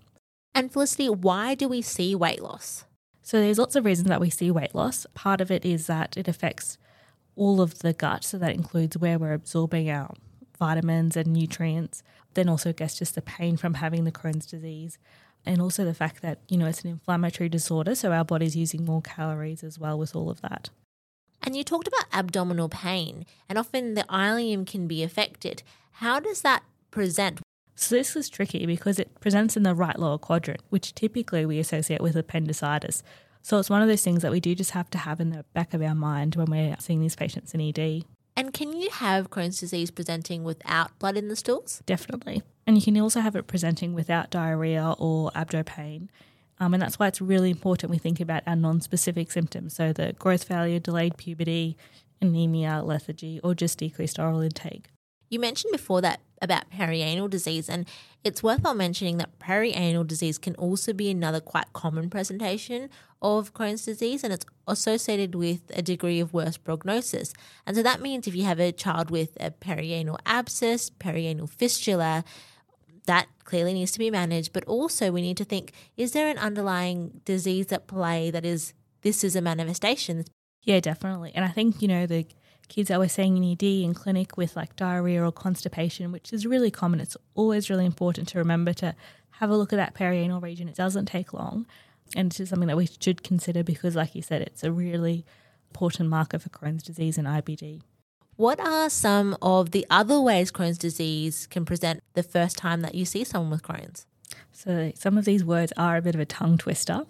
And 0.59 0.73
Felicity, 0.73 1.07
why 1.07 1.56
do 1.56 1.69
we 1.69 1.81
see 1.81 2.13
weight 2.15 2.41
loss? 2.41 2.83
So 3.21 3.39
there's 3.39 3.57
lots 3.57 3.77
of 3.77 3.85
reasons 3.85 4.09
that 4.09 4.19
we 4.19 4.29
see 4.29 4.51
weight 4.51 4.75
loss. 4.75 5.06
Part 5.13 5.39
of 5.39 5.51
it 5.51 5.63
is 5.63 5.88
that 5.88 6.17
it 6.17 6.27
affects 6.27 6.77
all 7.38 7.61
of 7.61 7.79
the 7.79 7.94
gut. 7.94 8.25
So 8.25 8.38
that 8.39 8.56
includes 8.56 8.97
where 8.97 9.17
we're 9.17 9.31
absorbing 9.31 9.89
our 9.89 10.13
vitamins 10.59 11.15
and 11.15 11.31
nutrients. 11.31 12.03
Then 12.33 12.50
also, 12.50 12.71
I 12.71 12.73
guess, 12.73 13.00
just 13.00 13.15
the 13.15 13.21
pain 13.21 13.56
from 13.56 13.75
having 13.75 14.03
the 14.03 14.11
Crohn's 14.11 14.45
disease. 14.45 14.97
And 15.45 15.61
also 15.61 15.85
the 15.85 15.94
fact 15.94 16.21
that, 16.23 16.39
you 16.50 16.57
know, 16.57 16.65
it's 16.65 16.81
an 16.81 16.89
inflammatory 16.89 17.47
disorder. 17.47 17.95
So 17.95 18.11
our 18.11 18.25
body's 18.25 18.57
using 18.57 18.83
more 18.83 19.01
calories 19.01 19.63
as 19.63 19.79
well 19.79 19.97
with 19.97 20.13
all 20.13 20.29
of 20.29 20.41
that. 20.41 20.71
And 21.41 21.56
you 21.56 21.63
talked 21.63 21.88
about 21.88 22.03
abdominal 22.11 22.67
pain, 22.67 23.25
and 23.47 23.57
often 23.57 23.94
the 23.94 24.03
ileum 24.09 24.67
can 24.67 24.88
be 24.88 25.03
affected. 25.03 25.63
How 25.94 26.19
does 26.19 26.41
that 26.41 26.63
present? 26.91 27.39
So 27.79 27.95
this 27.95 28.13
is 28.17 28.29
tricky 28.29 28.65
because 28.65 28.99
it 28.99 29.21
presents 29.21 29.55
in 29.55 29.63
the 29.63 29.73
right 29.73 29.97
lower 29.97 30.17
quadrant, 30.17 30.59
which 30.69 30.94
typically 30.94 31.45
we 31.45 31.59
associate 31.59 32.01
with 32.01 32.18
appendicitis. 32.18 33.04
So 33.42 33.57
it's 33.57 33.69
one 33.69 33.81
of 33.81 33.87
those 33.87 34.04
things 34.04 34.21
that 34.21 34.33
we 34.33 34.42
do 34.42 34.54
just 34.54 34.71
have 34.71 34.89
to 34.89 34.97
have 34.97 35.21
in 35.21 35.30
the 35.30 35.45
back 35.54 35.73
of 35.73 35.81
our 35.81 35.95
mind 35.95 36.35
when 36.35 36.47
we're 36.51 36.75
seeing 36.80 36.99
these 36.99 37.15
patients 37.15 37.54
in 37.54 37.61
ED. 37.61 38.04
And 38.35 38.54
can 38.54 38.73
you 38.73 38.89
have 38.89 39.30
Crohn's 39.30 39.61
disease 39.61 39.92
presenting 39.92 40.44
without 40.44 40.99
blood 40.99 41.15
in 41.15 41.30
the 41.30 41.37
stools? 41.37 41.81
Definitely. 41.85 42.44
And 42.68 42.75
you 42.75 42.81
can 42.81 42.99
also 42.99 43.21
have 43.21 43.37
it 43.37 43.47
presenting 43.47 43.94
without 43.94 44.30
diarrhea 44.30 44.95
or 44.99 45.31
abdo 45.31 45.65
pain. 45.65 46.11
Um, 46.59 46.73
and 46.73 46.83
that's 46.83 46.99
why 46.99 47.07
it's 47.07 47.21
really 47.21 47.49
important 47.49 47.92
we 47.92 47.97
think 47.97 48.19
about 48.19 48.44
our 48.45 48.57
non 48.57 48.81
specific 48.81 49.31
symptoms. 49.31 49.73
So 49.73 49.94
the 49.94 50.13
growth 50.19 50.44
failure, 50.44 50.80
delayed 50.80 51.15
puberty, 51.15 51.77
anemia, 52.21 52.81
lethargy, 52.83 53.39
or 53.42 53.56
just 53.56 53.77
decreased 53.77 54.19
oral 54.19 54.42
intake. 54.42 54.89
You 55.30 55.40
mentioned 55.40 55.71
before 55.71 56.02
that 56.02 56.21
about 56.42 56.71
perianal 56.71 57.30
disease, 57.30 57.69
and 57.69 57.88
it's 58.24 58.42
worthwhile 58.42 58.74
mentioning 58.74 59.18
that 59.18 59.38
perianal 59.40 60.07
disease 60.07 60.38
can 60.38 60.56
also 60.56 60.94
be 60.94 61.09
another 61.09 61.40
quite 61.40 61.71
common 61.74 62.09
presentation 62.09 62.90
of 63.21 63.54
Crohn's 63.54 63.86
disease, 63.86 64.24
and 64.24 64.33
it's 64.33 64.45
associated 64.68 65.36
with 65.36 65.62
a 65.74 65.81
degree 65.81 66.19
of 66.19 66.33
worse 66.33 66.57
prognosis. 66.57 67.33
And 67.66 67.76
so 67.76 67.83
that 67.83 68.02
means 68.02 68.28
if 68.28 68.36
you 68.36 68.44
have 68.44 68.59
a 68.59 68.71
child 68.71 69.12
with 69.12 69.38
a 69.40 69.52
perianal 69.52 70.18
abscess, 70.26 70.90
perianal 70.90 71.50
fistula, 71.50 72.24
that 73.06 73.28
clearly 73.44 73.74
needs 73.74 73.92
to 73.92 74.00
be 74.00 74.12
managed. 74.12 74.54
But 74.54 74.64
also, 74.66 75.12
we 75.12 75.21
need 75.21 75.38
to 75.38 75.45
think 75.45 75.74
is 75.98 76.12
there 76.14 76.30
an 76.30 76.38
underlying 76.38 77.21
disease 77.26 77.71
at 77.71 77.88
play 77.88 78.31
that 78.31 78.45
is 78.45 78.74
this 79.02 79.24
is 79.24 79.36
a 79.36 79.42
manifestation? 79.42 80.26
Yeah, 80.64 80.80
definitely. 80.80 81.31
And 81.33 81.45
I 81.45 81.50
think, 81.50 81.81
you 81.81 81.88
know, 81.88 82.06
the 82.06 82.26
kids 82.69 82.88
that 82.88 82.99
we're 82.99 83.09
seeing 83.09 83.35
in 83.35 83.44
ED 83.44 83.64
in 83.64 83.94
clinic 83.94 84.38
with 84.38 84.56
like 84.56 84.76
diarrhea 84.76 85.23
or 85.23 85.31
constipation, 85.31 86.11
which 86.11 86.31
is 86.31 86.45
really 86.45 86.71
common. 86.71 87.02
It's 87.02 87.18
always 87.35 87.69
really 87.69 87.85
important 87.85 88.28
to 88.30 88.38
remember 88.38 88.73
to 88.73 88.95
have 89.31 89.49
a 89.49 89.57
look 89.57 89.73
at 89.73 89.78
that 89.78 89.95
perianal 89.95 90.42
region. 90.42 90.69
It 90.69 90.76
doesn't 90.76 91.07
take 91.07 91.33
long. 91.33 91.66
And 92.16 92.33
it's 92.40 92.49
something 92.49 92.68
that 92.68 92.78
we 92.78 92.88
should 92.99 93.23
consider 93.23 93.64
because, 93.64 93.95
like 93.95 94.16
you 94.16 94.21
said, 94.21 94.42
it's 94.42 94.64
a 94.64 94.71
really 94.71 95.26
important 95.69 96.09
marker 96.09 96.40
for 96.40 96.49
Crohn's 96.49 96.83
disease 96.83 97.18
and 97.18 97.28
IBD. 97.28 97.81
What 98.35 98.59
are 98.59 98.90
some 98.90 99.38
of 99.42 99.71
the 99.71 99.85
other 99.90 100.19
ways 100.19 100.52
Crohn's 100.52 100.78
disease 100.78 101.45
can 101.47 101.66
present 101.66 102.02
the 102.14 102.23
first 102.23 102.57
time 102.57 102.81
that 102.81 102.95
you 102.95 103.06
see 103.06 103.23
someone 103.23 103.52
with 103.52 103.64
Crohn's? 103.64 104.06
So, 104.52 104.92
some 104.95 105.18
of 105.18 105.26
these 105.26 105.44
words 105.44 105.73
are 105.78 105.97
a 105.97 106.02
bit 106.02 106.16
of 106.16 106.21
a 106.21 106.26
tongue 106.26 106.57
twister. 106.57 107.06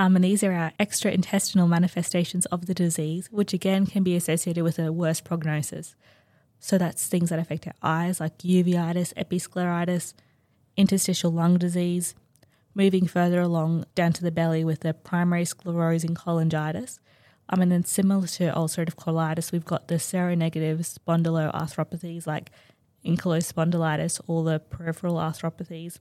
And 0.00 0.24
these 0.24 0.44
are 0.44 0.52
our 0.52 0.72
extra 0.78 1.10
intestinal 1.10 1.66
manifestations 1.66 2.46
of 2.46 2.66
the 2.66 2.74
disease, 2.74 3.28
which 3.32 3.52
again 3.52 3.84
can 3.84 4.04
be 4.04 4.14
associated 4.16 4.62
with 4.62 4.78
a 4.78 4.92
worse 4.92 5.20
prognosis. 5.20 5.96
So 6.60 6.78
that's 6.78 7.06
things 7.06 7.30
that 7.30 7.38
affect 7.38 7.66
our 7.66 7.74
eyes, 7.82 8.20
like 8.20 8.38
uveitis, 8.38 9.12
episcleritis, 9.14 10.14
interstitial 10.76 11.32
lung 11.32 11.58
disease, 11.58 12.14
moving 12.74 13.06
further 13.08 13.40
along 13.40 13.86
down 13.94 14.12
to 14.12 14.22
the 14.22 14.30
belly 14.30 14.64
with 14.64 14.80
the 14.80 14.94
primary 14.94 15.44
sclerosing 15.44 16.14
cholangitis, 16.14 17.00
Um, 17.50 17.62
and 17.62 17.72
then 17.72 17.84
similar 17.84 18.26
to 18.26 18.52
ulcerative 18.52 18.96
colitis, 18.96 19.52
we've 19.52 19.64
got 19.64 19.88
the 19.88 19.96
seronegative 19.96 20.80
spondyloarthropathies 20.80 22.26
like 22.26 22.50
ankylosing 23.04 23.52
spondylitis 23.52 24.20
or 24.26 24.44
the 24.44 24.58
peripheral 24.58 25.16
arthropathies. 25.16 25.98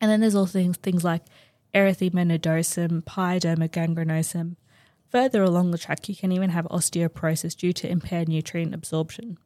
And 0.00 0.10
then 0.10 0.20
there's 0.20 0.34
also 0.34 0.58
things, 0.58 0.76
things 0.76 1.04
like 1.04 1.22
erythema 1.74 2.26
nodosum, 2.26 3.02
pyoderma 3.02 3.68
gangrenosum. 3.68 4.56
Further 5.10 5.42
along 5.42 5.70
the 5.70 5.78
track, 5.78 6.08
you 6.08 6.16
can 6.16 6.32
even 6.32 6.50
have 6.50 6.66
osteoporosis 6.66 7.56
due 7.56 7.72
to 7.74 7.88
impaired 7.88 8.28
nutrient 8.28 8.74
absorption. 8.74 9.36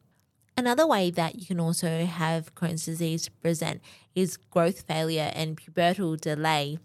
Another 0.55 0.87
way 0.87 1.11
that 1.11 1.35
you 1.35 1.45
can 1.45 1.59
also 1.59 2.05
have 2.05 2.55
Crohn's 2.55 2.85
disease 2.85 3.29
present 3.29 3.81
is 4.15 4.37
growth 4.37 4.81
failure 4.87 5.31
and 5.35 5.55
pubertal 5.55 6.19
delay. 6.19 6.79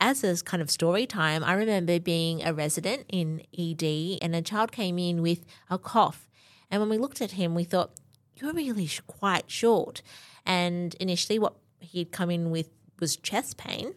As 0.00 0.22
a 0.22 0.36
kind 0.44 0.62
of 0.62 0.70
story 0.70 1.04
time, 1.04 1.42
I 1.42 1.54
remember 1.54 1.98
being 1.98 2.44
a 2.44 2.54
resident 2.54 3.06
in 3.08 3.42
ED 3.58 4.18
and 4.22 4.36
a 4.36 4.42
child 4.42 4.70
came 4.70 4.98
in 4.98 5.20
with 5.20 5.44
a 5.68 5.78
cough. 5.78 6.28
And 6.70 6.80
when 6.80 6.88
we 6.88 6.98
looked 6.98 7.20
at 7.20 7.32
him, 7.32 7.56
we 7.56 7.64
thought, 7.64 7.90
You're 8.36 8.52
really 8.52 8.88
quite 9.08 9.50
short. 9.50 10.02
And 10.46 10.94
initially, 11.00 11.40
what 11.40 11.56
he'd 11.80 12.12
come 12.12 12.30
in 12.30 12.50
with 12.50 12.68
was 13.00 13.16
chest 13.16 13.56
pain, 13.56 13.94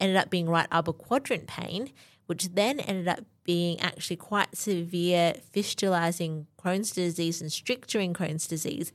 ended 0.00 0.16
up 0.16 0.30
being 0.30 0.48
right 0.48 0.66
upper 0.70 0.92
quadrant 0.92 1.46
pain, 1.46 1.90
which 2.26 2.54
then 2.54 2.80
ended 2.80 3.08
up 3.08 3.20
being 3.44 3.80
actually 3.80 4.16
quite 4.16 4.56
severe 4.56 5.34
fistulizing 5.54 6.44
Crohn's 6.62 6.90
disease 6.90 7.40
and 7.40 7.50
stricturing 7.50 8.12
Crohn's 8.12 8.46
disease. 8.46 8.92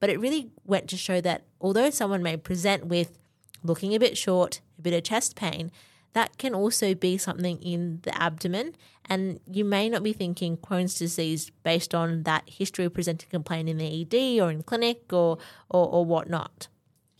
But 0.00 0.10
it 0.10 0.20
really 0.20 0.50
went 0.64 0.88
to 0.88 0.96
show 0.96 1.20
that 1.20 1.44
although 1.60 1.90
someone 1.90 2.22
may 2.22 2.36
present 2.36 2.86
with 2.86 3.18
looking 3.62 3.94
a 3.94 3.98
bit 3.98 4.18
short, 4.18 4.60
a 4.78 4.82
bit 4.82 4.92
of 4.94 5.02
chest 5.04 5.36
pain, 5.36 5.70
that 6.12 6.38
can 6.38 6.54
also 6.54 6.94
be 6.94 7.18
something 7.18 7.60
in 7.60 8.00
the 8.02 8.16
abdomen. 8.20 8.74
And 9.06 9.40
you 9.50 9.64
may 9.64 9.88
not 9.88 10.02
be 10.02 10.12
thinking 10.12 10.56
Crohn's 10.56 10.94
disease 10.94 11.50
based 11.62 11.94
on 11.94 12.22
that 12.22 12.48
history 12.48 12.84
of 12.84 12.94
presenting 12.94 13.28
complaint 13.28 13.68
in 13.68 13.78
the 13.78 14.02
ED 14.02 14.40
or 14.40 14.50
in 14.50 14.62
clinic 14.62 15.12
or, 15.12 15.38
or, 15.68 15.88
or 15.88 16.04
whatnot. 16.04 16.68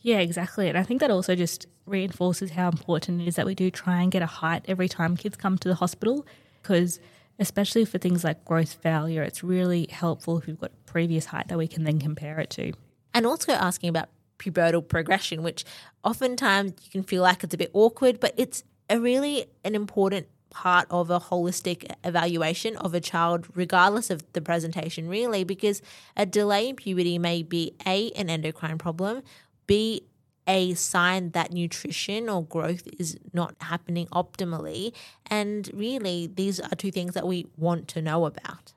Yeah, 0.05 0.19
exactly. 0.19 0.69
And 0.69 0.77
I 0.77 0.83
think 0.83 1.01
that 1.01 1.09
also 1.09 1.33
just 1.33 1.65
reinforces 1.87 2.51
how 2.51 2.69
important 2.69 3.21
it 3.21 3.27
is 3.27 3.37
that 3.37 3.45
we 3.47 3.55
do 3.55 3.71
try 3.71 4.03
and 4.03 4.11
get 4.11 4.21
a 4.21 4.27
height 4.27 4.63
every 4.67 4.87
time 4.87 5.17
kids 5.17 5.35
come 5.35 5.57
to 5.57 5.67
the 5.67 5.73
hospital 5.73 6.27
because 6.61 6.99
especially 7.39 7.85
for 7.85 7.97
things 7.97 8.23
like 8.23 8.45
growth 8.45 8.73
failure, 8.73 9.23
it's 9.23 9.43
really 9.43 9.87
helpful 9.89 10.37
if 10.37 10.45
we've 10.45 10.59
got 10.59 10.71
previous 10.85 11.25
height 11.25 11.47
that 11.47 11.57
we 11.57 11.67
can 11.67 11.85
then 11.85 11.97
compare 11.97 12.39
it 12.39 12.51
to. 12.51 12.73
And 13.15 13.25
also 13.25 13.53
asking 13.53 13.89
about 13.89 14.09
pubertal 14.37 14.87
progression, 14.87 15.41
which 15.41 15.65
oftentimes 16.03 16.73
you 16.83 16.91
can 16.91 17.01
feel 17.01 17.23
like 17.23 17.43
it's 17.43 17.55
a 17.55 17.57
bit 17.57 17.71
awkward, 17.73 18.19
but 18.19 18.35
it's 18.37 18.63
a 18.91 18.99
really 18.99 19.47
an 19.63 19.73
important 19.73 20.27
part 20.55 20.87
of 20.89 21.09
a 21.09 21.19
holistic 21.19 21.91
evaluation 22.05 22.77
of 22.77 22.93
a 22.93 23.01
child, 23.01 23.45
regardless 23.55 24.09
of 24.09 24.23
the 24.31 24.39
presentation, 24.41 25.09
really, 25.09 25.43
because 25.43 25.81
a 26.15 26.25
delay 26.25 26.69
in 26.69 26.77
puberty 26.77 27.19
may 27.19 27.43
be 27.43 27.73
A, 27.85 28.09
an 28.11 28.29
endocrine 28.29 28.77
problem, 28.77 29.21
B, 29.67 30.03
a 30.47 30.73
sign 30.75 31.31
that 31.31 31.51
nutrition 31.51 32.29
or 32.29 32.43
growth 32.43 32.87
is 32.99 33.17
not 33.33 33.55
happening 33.61 34.07
optimally. 34.07 34.93
And 35.25 35.69
really, 35.73 36.27
these 36.27 36.59
are 36.59 36.75
two 36.75 36.91
things 36.91 37.13
that 37.13 37.27
we 37.27 37.47
want 37.57 37.87
to 37.89 38.01
know 38.01 38.25
about. 38.25 38.73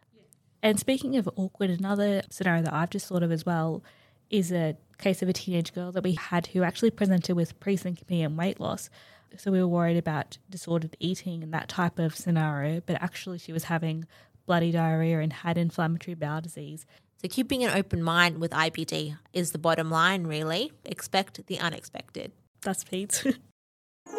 And 0.62 0.78
speaking 0.80 1.16
of 1.16 1.28
awkward, 1.36 1.70
another 1.70 2.22
scenario 2.30 2.62
that 2.62 2.72
I've 2.72 2.90
just 2.90 3.06
thought 3.06 3.22
of 3.22 3.30
as 3.30 3.46
well 3.46 3.82
is 4.30 4.50
a 4.50 4.76
case 4.98 5.22
of 5.22 5.28
a 5.28 5.32
teenage 5.32 5.72
girl 5.72 5.92
that 5.92 6.02
we 6.02 6.12
had 6.14 6.48
who 6.48 6.62
actually 6.62 6.90
presented 6.90 7.36
with 7.36 7.58
presyncope 7.60 8.24
and 8.24 8.36
weight 8.36 8.58
loss. 8.58 8.90
So 9.36 9.52
we 9.52 9.60
were 9.60 9.68
worried 9.68 9.96
about 9.96 10.38
disordered 10.50 10.96
eating 10.98 11.42
and 11.42 11.52
that 11.54 11.68
type 11.68 11.98
of 11.98 12.16
scenario, 12.16 12.80
but 12.84 13.00
actually 13.00 13.38
she 13.38 13.52
was 13.52 13.64
having 13.64 14.06
bloody 14.46 14.72
diarrhea 14.72 15.20
and 15.20 15.32
had 15.32 15.58
inflammatory 15.58 16.14
bowel 16.14 16.40
disease. 16.40 16.86
So, 17.20 17.28
keeping 17.28 17.64
an 17.64 17.76
open 17.76 18.00
mind 18.00 18.38
with 18.38 18.52
IBD 18.52 19.18
is 19.32 19.50
the 19.50 19.58
bottom 19.58 19.90
line, 19.90 20.24
really. 20.24 20.70
Expect 20.84 21.44
the 21.48 21.58
unexpected. 21.58 22.30
That's 22.62 22.84
Pete. 22.84 23.12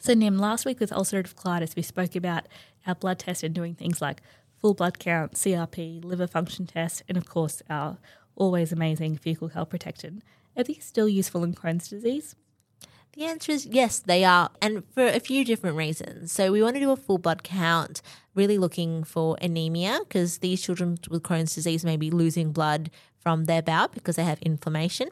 so, 0.00 0.12
Nim, 0.12 0.36
last 0.36 0.66
week 0.66 0.78
with 0.78 0.90
ulcerative 0.90 1.34
colitis, 1.34 1.74
we 1.74 1.80
spoke 1.80 2.14
about 2.14 2.48
our 2.86 2.94
blood 2.94 3.18
test 3.18 3.42
and 3.42 3.54
doing 3.54 3.74
things 3.74 4.02
like 4.02 4.20
full 4.60 4.74
blood 4.74 4.98
count, 4.98 5.32
CRP, 5.32 6.04
liver 6.04 6.26
function 6.26 6.66
test, 6.66 7.02
and 7.08 7.16
of 7.16 7.26
course, 7.26 7.62
our 7.70 7.96
always 8.36 8.72
amazing 8.72 9.16
fecal 9.16 9.48
calprotectin. 9.48 10.20
Are 10.54 10.64
these 10.64 10.84
still 10.84 11.08
useful 11.08 11.44
in 11.44 11.54
Crohn's 11.54 11.88
disease? 11.88 12.36
The 13.14 13.24
answer 13.24 13.52
is 13.52 13.66
yes, 13.66 13.98
they 13.98 14.24
are, 14.24 14.50
and 14.62 14.84
for 14.94 15.04
a 15.04 15.18
few 15.18 15.44
different 15.44 15.76
reasons. 15.76 16.30
So, 16.32 16.52
we 16.52 16.62
want 16.62 16.76
to 16.76 16.80
do 16.80 16.92
a 16.92 16.96
full 16.96 17.18
blood 17.18 17.42
count, 17.42 18.02
really 18.34 18.56
looking 18.56 19.02
for 19.02 19.36
anemia 19.42 20.00
because 20.06 20.38
these 20.38 20.62
children 20.62 20.98
with 21.08 21.22
Crohn's 21.22 21.54
disease 21.54 21.84
may 21.84 21.96
be 21.96 22.10
losing 22.10 22.52
blood 22.52 22.90
from 23.18 23.44
their 23.44 23.62
bowel 23.62 23.88
because 23.92 24.16
they 24.16 24.24
have 24.24 24.40
inflammation. 24.42 25.08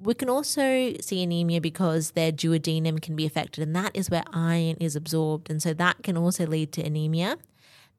We 0.00 0.14
can 0.14 0.28
also 0.28 0.94
see 1.00 1.22
anemia 1.22 1.60
because 1.60 2.12
their 2.12 2.30
duodenum 2.30 3.00
can 3.00 3.16
be 3.16 3.26
affected, 3.26 3.62
and 3.62 3.74
that 3.74 3.92
is 3.94 4.10
where 4.10 4.24
iron 4.32 4.76
is 4.80 4.94
absorbed. 4.94 5.50
And 5.50 5.62
so 5.62 5.72
that 5.74 6.02
can 6.02 6.16
also 6.16 6.46
lead 6.46 6.72
to 6.72 6.82
anemia. 6.82 7.36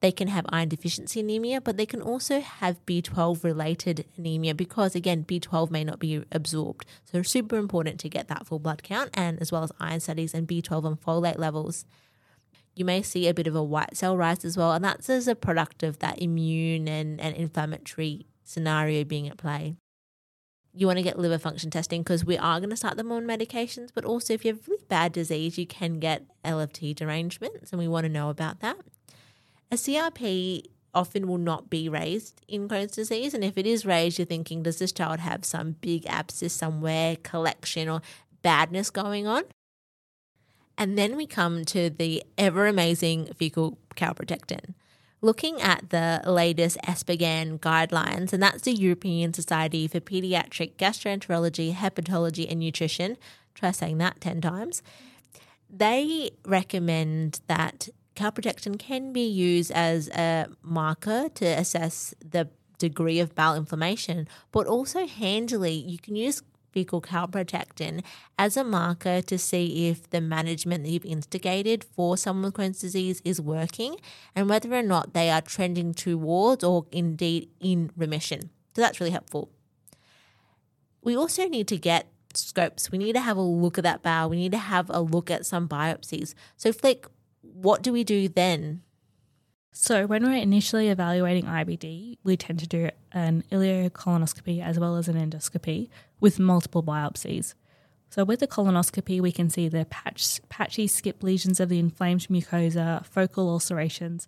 They 0.01 0.12
can 0.13 0.29
have 0.29 0.46
iron 0.48 0.70
deficiency 0.70 1.20
anemia, 1.20 1.60
but 1.60 1.75
they 1.75 1.86
can 1.86 2.01
also 2.01 2.39
have 2.39 2.86
B12 2.86 3.44
related 3.44 4.06
anemia 4.18 4.56
because, 4.56 4.96
again, 4.96 5.25
B12 5.25 5.70
may 5.72 5.84
not 5.84 6.00
be 6.00 6.24
absorbed. 6.32 6.86
So, 7.03 7.22
super 7.22 7.58
important 7.58 8.00
to 8.01 8.10
get 8.10 8.29
that 8.29 8.48
full 8.48 8.60
blood 8.60 8.82
count 8.82 9.10
and 9.13 9.41
as 9.41 9.51
well 9.51 9.63
as 9.63 9.74
iron 9.79 10.00
studies 10.00 10.34
and 10.34 10.48
B12 10.48 10.86
and 10.86 11.01
folate 11.01 11.38
levels. 11.38 11.86
You 12.75 12.86
may 12.86 13.01
see 13.01 13.27
a 13.27 13.34
bit 13.34 13.48
of 13.48 13.56
a 13.56 13.63
white 13.63 13.98
cell 13.98 14.15
rise 14.15 14.46
as 14.46 14.56
well, 14.56 14.72
and 14.72 14.86
that's 14.86 15.10
as 15.10 15.27
a 15.27 15.36
product 15.36 15.84
of 15.84 16.00
that 16.00 16.22
immune 16.22 16.88
and, 16.88 17.20
and 17.20 17.36
inflammatory 17.36 18.25
scenario 18.46 19.03
being 19.03 19.27
at 19.27 19.38
play. 19.38 19.75
You 20.74 20.88
want 20.88 20.98
to 20.98 21.03
get 21.03 21.20
liver 21.20 21.39
function 21.39 21.72
testing 21.72 22.03
because 22.03 22.24
we 22.24 22.38
are 22.38 22.60
going 22.62 22.70
to 22.70 22.77
start 22.77 22.96
them 22.96 23.12
on 23.12 23.25
medications, 23.25 23.89
but 23.94 24.06
also 24.06 24.34
if 24.34 24.46
you 24.46 24.53
have 24.53 24.65
really 24.65 24.86
bad 24.88 25.12
disease, 25.12 25.58
you 25.58 25.68
can 25.68 26.00
get 26.00 26.24
LFT 26.46 26.96
derangements, 26.96 27.72
and 27.74 27.79
we 27.79 27.88
want 27.89 28.06
to 28.06 28.10
know 28.10 28.29
about 28.29 28.62
that. 28.62 28.77
A 29.72 29.76
CRP 29.76 30.64
often 30.94 31.28
will 31.28 31.38
not 31.38 31.70
be 31.70 31.88
raised 31.88 32.42
in 32.48 32.68
Crohn's 32.68 32.94
disease. 32.94 33.34
And 33.34 33.44
if 33.44 33.58
it 33.58 33.68
is 33.68 33.86
raised, 33.86 34.18
you're 34.18 34.26
thinking, 34.26 34.64
does 34.64 34.80
this 34.80 34.92
child 34.92 35.20
have 35.20 35.46
some 35.46 35.76
big 35.82 36.06
abscess 36.08 36.54
somewhere, 36.54 37.16
collection, 37.18 37.88
or 37.88 38.02
badness 38.42 38.90
going 38.90 39.28
on? 39.28 39.44
And 40.78 40.98
then 40.98 41.16
we 41.16 41.28
come 41.28 41.66
to 41.66 41.90
the 41.90 42.24
ever 42.38 42.66
amazing 42.66 43.34
fecal 43.36 43.78
calprotectin. 43.96 44.74
Looking 45.22 45.62
at 45.62 45.90
the 45.90 46.22
latest 46.26 46.78
ESPGHAN 46.86 47.60
guidelines, 47.60 48.32
and 48.32 48.42
that's 48.42 48.62
the 48.62 48.72
European 48.72 49.34
Society 49.34 49.88
for 49.88 50.00
Pediatric 50.00 50.78
Gastroenterology, 50.78 51.76
Hepatology 51.76 52.50
and 52.50 52.62
Nutrition, 52.62 53.18
try 53.54 53.72
saying 53.72 53.98
that 53.98 54.22
10 54.22 54.40
times, 54.40 54.82
they 55.70 56.32
recommend 56.46 57.42
that 57.48 57.90
calprotectin 58.16 58.78
can 58.78 59.13
be 59.13 59.25
used 59.25 59.72
as 59.72 60.10
a 60.10 60.48
marker 60.62 61.30
to 61.36 61.46
assess 61.46 62.13
the 62.20 62.50
degree 62.78 63.20
of 63.20 63.36
bowel 63.36 63.56
inflammation, 63.56 64.28
but 64.51 64.68
also 64.68 65.06
handily, 65.06 65.74
you 65.74 65.98
can 65.98 66.16
use 66.16 66.42
fecal 66.72 67.01
calprotectin 67.01 68.04
as 68.38 68.56
a 68.56 68.63
marker 68.63 69.22
to 69.22 69.38
see 69.38 69.89
if 69.89 70.10
the 70.10 70.22
management 70.22 70.84
that 70.84 70.92
you've 70.92 71.06
instigated 71.06 71.84
for 71.84 72.16
someone 72.18 72.46
with 72.46 72.54
Crohn's 72.54 72.80
disease 72.80 73.22
is 73.25 73.42
working 73.42 73.98
and 74.36 74.50
whether 74.50 74.72
or 74.74 74.84
not 74.84 75.13
they 75.13 75.30
are 75.30 75.42
trending 75.42 75.94
towards 75.94 76.63
or 76.63 76.86
indeed 76.92 77.50
in 77.60 77.92
remission. 77.98 78.51
So 78.75 78.82
that's 78.82 79.00
really 79.00 79.12
helpful. 79.12 79.50
We 81.01 81.16
also 81.16 81.48
need 81.48 81.68
to 81.70 81.78
get 81.78 82.08
scopes. 82.34 82.92
We 82.92 82.98
need 82.98 83.13
to 83.13 83.22
have 83.22 83.38
a 83.38 83.42
look 83.42 83.78
at 83.78 83.84
that 83.84 84.04
bowel. 84.04 84.30
We 84.30 84.38
need 84.38 84.51
to 84.51 84.58
have 84.58 84.89
a 84.89 85.01
look 85.01 85.32
at 85.32 85.46
some 85.46 85.68
biopsies. 85.68 86.36
So, 86.58 86.72
Flick, 86.72 87.08
what 87.62 87.82
do 87.82 87.92
we 87.92 88.04
do 88.04 88.28
then? 88.28 88.82
So, 89.72 90.08
when 90.08 90.24
we're 90.24 90.36
initially 90.36 90.89
evaluating 90.89 91.46
IBD, 91.46 92.18
we 92.24 92.36
tend 92.36 92.60
to 92.60 92.68
do 92.68 92.89
an 93.12 93.44
ileocolonoscopy 93.51 94.63
as 94.63 94.80
well 94.80 94.96
as 94.96 95.08
an 95.08 95.16
endoscopy 95.16 95.89
with 96.20 96.39
multiple 96.39 96.82
biopsies. 96.82 97.54
So, 98.10 98.24
with 98.24 98.39
the 98.39 98.48
colonoscopy, 98.48 99.22
we 99.22 99.32
can 99.32 99.50
see 99.50 99.70
the 99.70 99.86
patch, 99.86 100.42
patchy 100.50 100.88
skip 100.88 101.22
lesions 101.22 101.60
of 101.60 101.70
the 101.70 101.80
inflamed 101.80 102.28
mucosa, 102.30 103.06
focal 103.06 103.48
ulcerations, 103.48 104.28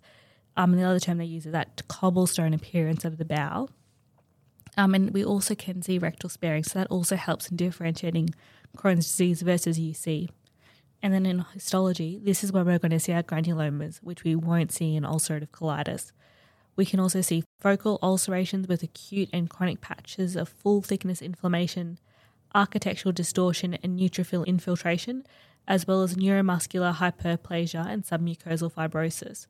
um, 0.56 0.72
and 0.72 0.80
the 0.80 0.86
other 0.86 1.00
term 1.00 1.18
they 1.18 1.24
use 1.24 1.46
is 1.46 1.52
that 1.52 1.82
cobblestone 1.88 2.54
appearance 2.54 3.04
of 3.04 3.18
the 3.18 3.24
bowel. 3.24 3.70
Um, 4.76 4.94
and 4.94 5.10
we 5.10 5.24
also 5.24 5.54
can 5.54 5.82
see 5.82 5.98
rectal 5.98 6.30
sparing, 6.30 6.62
so 6.62 6.78
that 6.78 6.88
also 6.88 7.16
helps 7.16 7.48
in 7.48 7.56
differentiating 7.56 8.30
Crohn's 8.76 9.06
disease 9.06 9.42
versus 9.42 9.78
UC. 9.78 10.30
And 11.02 11.12
then 11.12 11.26
in 11.26 11.44
histology, 11.52 12.20
this 12.22 12.44
is 12.44 12.52
where 12.52 12.64
we're 12.64 12.78
going 12.78 12.92
to 12.92 13.00
see 13.00 13.12
our 13.12 13.24
granulomas, 13.24 13.98
which 13.98 14.22
we 14.22 14.36
won't 14.36 14.70
see 14.70 14.94
in 14.94 15.02
ulcerative 15.02 15.48
colitis. 15.50 16.12
We 16.76 16.86
can 16.86 17.00
also 17.00 17.20
see 17.20 17.44
focal 17.58 17.98
ulcerations 18.02 18.68
with 18.68 18.82
acute 18.82 19.28
and 19.32 19.50
chronic 19.50 19.80
patches 19.80 20.36
of 20.36 20.48
full 20.48 20.80
thickness 20.80 21.20
inflammation, 21.20 21.98
architectural 22.54 23.12
distortion, 23.12 23.76
and 23.82 23.98
neutrophil 23.98 24.46
infiltration. 24.46 25.24
as 25.66 25.86
well 25.86 26.02
as 26.02 26.16
neuromuscular 26.16 26.94
hyperplasia 26.94 27.86
and 27.86 28.04
submucosal 28.04 28.72
fibrosis. 28.72 29.46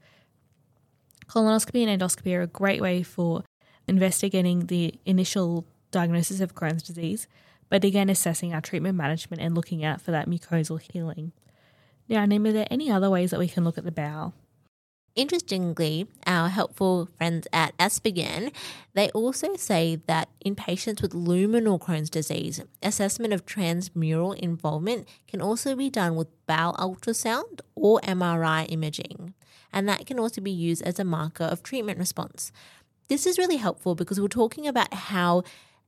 Colonoscopy 1.27 1.87
and 1.87 2.01
endoscopy 2.01 2.37
are 2.37 2.43
a 2.43 2.47
great 2.47 2.81
way 2.81 3.03
for 3.03 3.45
investigating 3.89 4.67
the 4.67 4.95
initial 5.07 5.67
diagnosis 5.91 6.41
of 6.41 6.55
Crohn's 6.55 6.83
disease, 6.83 7.27
but 7.73 7.85
again 7.85 8.11
assessing 8.11 8.53
our 8.53 8.61
treatment 8.61 8.99
management 8.99 9.41
and 9.41 9.55
looking 9.55 9.83
out 9.83 9.99
for 9.99 10.11
that 10.11 10.29
mucosal 10.29 10.79
healing. 10.79 11.33
Now, 12.07 12.23
Nim, 12.27 12.45
are 12.45 12.53
there 12.53 12.67
any 12.71 12.91
other 12.91 13.09
ways 13.09 13.31
that 13.31 13.41
we 13.41 13.49
can 13.49 13.65
look 13.65 13.79
at 13.79 13.85
the 13.85 13.91
bowel? 13.91 14.35
Interestingly, 15.15 16.07
our 16.27 16.51
helpful 16.51 17.09
friends 17.17 17.49
at 17.51 17.75
ESPGHAN, 17.79 18.53
they 18.93 19.09
also 19.13 19.57
say 19.57 19.99
that 20.07 20.29
in 20.45 20.55
patients 20.55 21.01
with 21.01 21.13
luminal 21.13 21.81
Crohn's 21.81 22.11
disease, 22.11 22.61
assessment 22.83 23.33
of 23.33 23.47
transmural 23.47 24.39
involvement 24.39 25.09
can 25.27 25.41
also 25.41 25.75
be 25.75 25.89
done 25.89 26.15
with 26.15 26.29
bowel 26.47 26.75
ultrasound 26.75 27.63
or 27.75 28.01
MRI 28.01 28.71
imaging, 28.71 29.33
and 29.73 29.89
that 29.89 30.05
can 30.05 30.19
also 30.19 30.43
be 30.43 30.51
used 30.51 30.83
as 30.83 30.99
a 30.99 31.05
marker 31.05 31.45
of 31.45 31.63
treatment 31.63 31.99
response. 31.99 32.53
This 33.09 33.25
is 33.25 33.39
really 33.39 33.57
helpful 33.57 33.95
because 33.95 34.21
we're 34.21 34.29
talking 34.29 34.67
about 34.67 34.93
how 34.93 35.45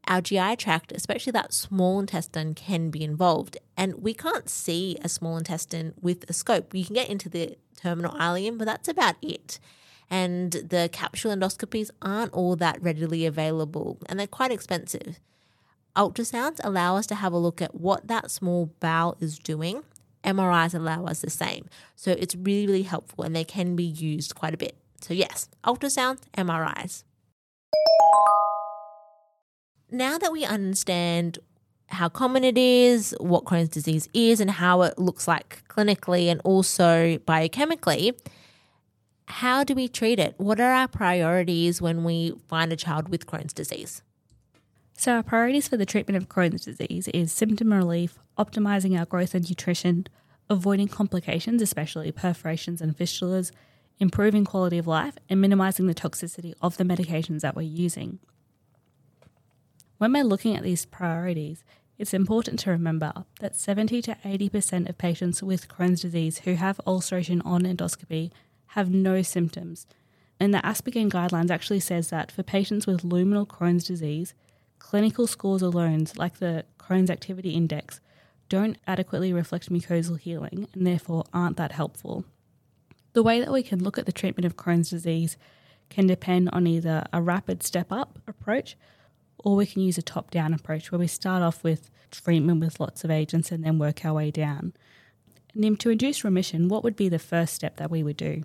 our 0.07 0.21
GI 0.21 0.57
tract, 0.57 0.93
especially 0.93 1.33
that 1.33 1.53
small 1.53 2.01
intestine, 2.01 2.55
can 2.55 2.91
be 2.91 3.03
involved. 3.03 3.57
And 3.77 4.03
we 4.03 4.15
can't 4.15 4.49
see 4.49 4.97
a 5.03 5.09
small 5.09 5.37
intestine 5.37 5.95
with 6.01 6.29
a 6.29 6.33
scope. 6.33 6.75
You 6.75 6.85
can 6.85 6.95
get 6.95 7.09
into 7.09 7.29
the 7.29 7.57
terminal 7.77 8.13
ileum, 8.13 8.59
but 8.59 8.67
that's 8.67 8.89
about 8.89 9.17
it. 9.23 9.59
And 10.11 10.53
the 10.53 10.89
capsule 10.93 11.35
endoscopies 11.35 11.91
aren't 12.03 12.33
all 12.33 12.57
that 12.57 12.83
readily 12.83 13.27
available 13.27 13.99
and 14.07 14.19
they're 14.19 14.27
quite 14.27 14.53
expensive. 14.53 15.19
Ultrasounds 15.97 16.61
allow 16.63 16.97
us 16.97 17.07
to 17.07 17.15
have 17.15 17.33
a 17.33 17.39
look 17.39 17.63
at 17.63 17.75
what 17.75 18.09
that 18.09 18.31
small 18.31 18.73
bowel 18.81 19.17
is 19.21 19.39
doing. 19.39 19.83
MRIs 20.25 20.75
allow 20.75 21.05
us 21.05 21.21
the 21.21 21.31
same. 21.31 21.69
So 21.95 22.13
it's 22.13 22.35
really, 22.35 22.67
really 22.67 22.83
helpful 22.83 23.25
and 23.25 23.35
they 23.35 23.45
can 23.45 23.77
be 23.77 23.85
used 23.85 24.35
quite 24.35 24.55
a 24.55 24.59
bit. 24.59 24.77
So, 25.01 25.15
yes, 25.15 25.49
ultrasounds, 25.65 26.21
MRIs. 26.37 27.05
Now 29.95 30.19
that 30.19 30.33
we 30.33 30.45
understand 30.45 31.39
how 31.87 32.09
common 32.09 32.43
it 32.43 32.59
is, 32.59 33.15
what 33.21 33.45
Crohn's 33.45 33.69
disease 33.69 34.09
is, 34.13 34.41
and 34.41 34.51
how 34.51 34.83
it 34.83 34.99
looks 34.99 35.29
like 35.29 35.63
clinically 35.69 36.27
and 36.27 36.41
also 36.43 37.19
biochemically, 37.19 38.19
how 39.27 39.63
do 39.63 39.73
we 39.73 39.87
treat 39.87 40.19
it? 40.19 40.35
What 40.37 40.59
are 40.59 40.73
our 40.73 40.89
priorities 40.89 41.81
when 41.81 42.03
we 42.03 42.35
find 42.49 42.73
a 42.73 42.77
child 42.77 43.09
with 43.09 43.29
Crohn's 43.29 43.53
disease? 43.53 44.03
So, 44.95 45.13
our 45.13 45.23
priorities 45.23 45.69
for 45.69 45.77
the 45.77 45.87
treatment 45.87 46.17
of 46.17 46.29
Crohn's 46.29 46.65
disease 46.65 47.07
is 47.15 47.33
symptom 47.33 47.73
relief, 47.73 48.19
optimizing 48.37 48.99
our 48.99 49.07
growth 49.07 49.33
and 49.33 49.49
nutrition, 49.49 50.09
avoiding 50.51 50.89
complications, 50.89 51.63
especially 51.63 52.11
perforations 52.11 52.81
and 52.81 52.99
fistulas, 52.99 53.53
improving 54.01 54.45
quality 54.45 54.79
of 54.79 54.89
life, 54.89 55.15
and 55.31 55.41
minimizing 55.41 55.87
the 55.87 55.95
toxicity 55.95 56.53
of 56.61 56.79
the 56.79 56.85
medications 56.85 57.43
that 57.43 57.55
we're 57.55 57.63
using. 57.63 58.19
When 59.99 60.13
we're 60.13 60.25
looking 60.25 60.57
at 60.57 60.63
these 60.63 60.87
priorities, 60.87 61.65
it's 61.99 62.15
important 62.15 62.59
to 62.61 62.71
remember 62.71 63.13
that 63.39 63.55
70 63.55 64.03
to 64.03 64.17
80% 64.25 64.89
of 64.89 64.99
patients 64.99 65.43
with 65.43 65.69
Crohn's 65.69 66.03
disease 66.03 66.39
who 66.41 66.55
have 66.55 66.81
ulceration 66.87 67.41
on 67.43 67.63
endoscopy 67.63 68.33
have 68.69 68.91
no 68.91 69.23
symptoms. 69.23 69.87
And 70.41 70.53
the 70.53 70.59
ESPGHAN 70.59 71.11
guidelines 71.11 71.51
actually 71.51 71.79
says 71.79 72.11
that 72.11 72.33
for 72.33 72.43
patients 72.43 72.87
with 72.89 73.03
luminal 73.03 73.47
Crohn's 73.47 73.85
disease, 73.85 74.35
clinical 74.81 75.29
scores 75.29 75.63
alone, 75.63 76.07
like 76.17 76.39
the 76.39 76.65
Crohn's 76.79 77.11
Activity 77.11 77.51
Index, 77.51 78.01
don't 78.49 78.77
adequately 78.89 79.33
reflect 79.33 79.73
mucosal 79.73 80.19
healing 80.19 80.67
and 80.75 80.85
therefore 80.85 81.25
aren't 81.33 81.57
that 81.57 81.73
helpful. 81.73 82.25
The 83.12 83.23
way 83.23 83.38
that 83.38 83.53
we 83.53 83.62
can 83.62 83.83
look 83.83 83.97
at 83.97 84.07
the 84.07 84.12
treatment 84.12 84.45
of 84.45 84.57
Crohn's 84.57 84.90
disease 84.90 85.37
can 85.88 86.09
depend 86.09 86.51
on 86.51 86.66
either 86.66 87.05
a 87.12 87.23
rapid 87.23 87.62
step 87.62 87.92
up 87.92 88.18
approach 88.27 88.77
or 89.44 89.57
we 89.57 89.66
can 89.66 89.83
use 89.83 89.98
a 89.98 90.02
top 90.02 90.30
down 90.30 90.54
approach 90.54 90.90
where 90.90 90.98
we 90.98 91.07
start 91.07 91.42
off 91.42 91.62
with 91.62 91.90
treatment 92.11 92.61
with 92.61 92.80
lots 92.80 93.04
of 93.04 93.11
agents 93.11 93.52
and 93.52 93.62
then 93.62 93.78
work 93.78 94.04
our 94.04 94.14
way 94.14 94.30
down. 94.30 94.72
Nim, 95.54 95.76
to 95.76 95.90
induce 95.90 96.24
remission, 96.24 96.68
what 96.68 96.83
would 96.83 96.96
be 96.96 97.09
the 97.09 97.18
first 97.18 97.54
step 97.54 97.76
that 97.76 97.90
we 97.90 98.02
would 98.02 98.16
do? 98.16 98.42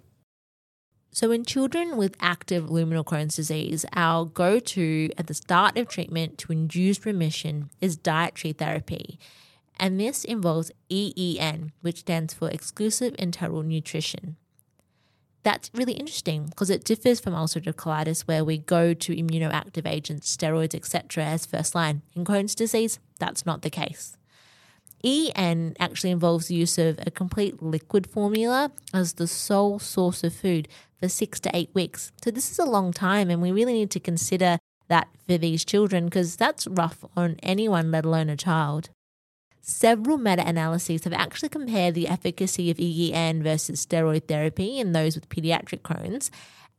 So, 1.12 1.31
in 1.31 1.43
children 1.43 1.97
with 1.97 2.15
active 2.19 2.65
luminal 2.65 3.03
Crohn's 3.03 3.38
disease, 3.38 3.83
our 3.93 4.25
go 4.25 4.59
to 4.59 5.09
at 5.17 5.25
the 5.25 5.33
start 5.33 5.75
of 5.77 5.88
treatment 5.88 6.38
to 6.39 6.51
induce 6.51 7.03
remission 7.03 7.71
is 7.81 7.97
dietary 7.97 8.53
therapy. 8.53 9.17
And 9.77 9.99
this 9.99 10.23
involves 10.23 10.71
EEN, 10.91 11.71
which 11.81 12.01
stands 12.01 12.33
for 12.33 12.49
exclusive 12.49 13.15
enteral 13.15 13.65
nutrition 13.65 14.35
that's 15.43 15.71
really 15.73 15.93
interesting 15.93 16.45
because 16.45 16.69
it 16.69 16.84
differs 16.84 17.19
from 17.19 17.34
ulcerative 17.34 17.75
colitis 17.75 18.21
where 18.21 18.43
we 18.43 18.58
go 18.58 18.93
to 18.93 19.15
immunoactive 19.15 19.88
agents, 19.88 20.36
steroids, 20.36 20.75
etc. 20.75 21.23
as 21.23 21.45
first 21.45 21.75
line. 21.75 22.02
In 22.15 22.25
Crohn's 22.25 22.56
disease, 22.56 22.99
that's 23.19 23.45
not 23.45 23.62
the 23.62 23.69
case. 23.69 24.17
EN 25.04 25.75
actually 25.80 26.12
involves 26.12 26.47
the 26.47 26.56
use 26.56 26.78
of 26.78 26.99
a 27.06 27.12
complete 27.12 27.63
liquid 27.63 28.06
formula 28.08 28.71
as 28.93 29.13
the 29.13 29.28
sole 29.28 29.80
source 29.80 30.23
of 30.23 30.34
food 30.34 30.67
for 30.99 31.08
six 31.08 31.39
to 31.39 31.56
eight 31.56 31.69
weeks. 31.73 32.12
So 32.21 32.32
this 32.32 32.52
is 32.52 32.60
a 32.60 32.65
long 32.65 32.91
time 32.91 33.30
and 33.30 33.41
we 33.41 33.52
really 33.52 33.73
need 33.73 33.91
to 33.91 33.99
consider 33.99 34.58
that 34.89 35.08
for 35.25 35.38
these 35.38 35.63
children 35.63 36.06
because 36.06 36.36
that's 36.36 36.67
rough 36.67 37.06
on 37.15 37.38
anyone, 37.41 37.91
let 37.91 38.06
alone 38.06 38.30
a 38.30 38.36
child. 38.36 38.89
Several 39.62 40.17
meta 40.17 40.48
analyses 40.48 41.04
have 41.04 41.13
actually 41.13 41.50
compared 41.50 41.93
the 41.93 42.08
efficacy 42.08 42.72
of 42.72 42.80
EEN 42.80 43.43
versus 43.43 43.86
steroid 43.86 44.28
therapy 44.28 44.80
in 44.80 44.93
those 44.93 45.15
with 45.15 45.30
pediatric 45.30 45.82
Crohn's, 45.82 46.32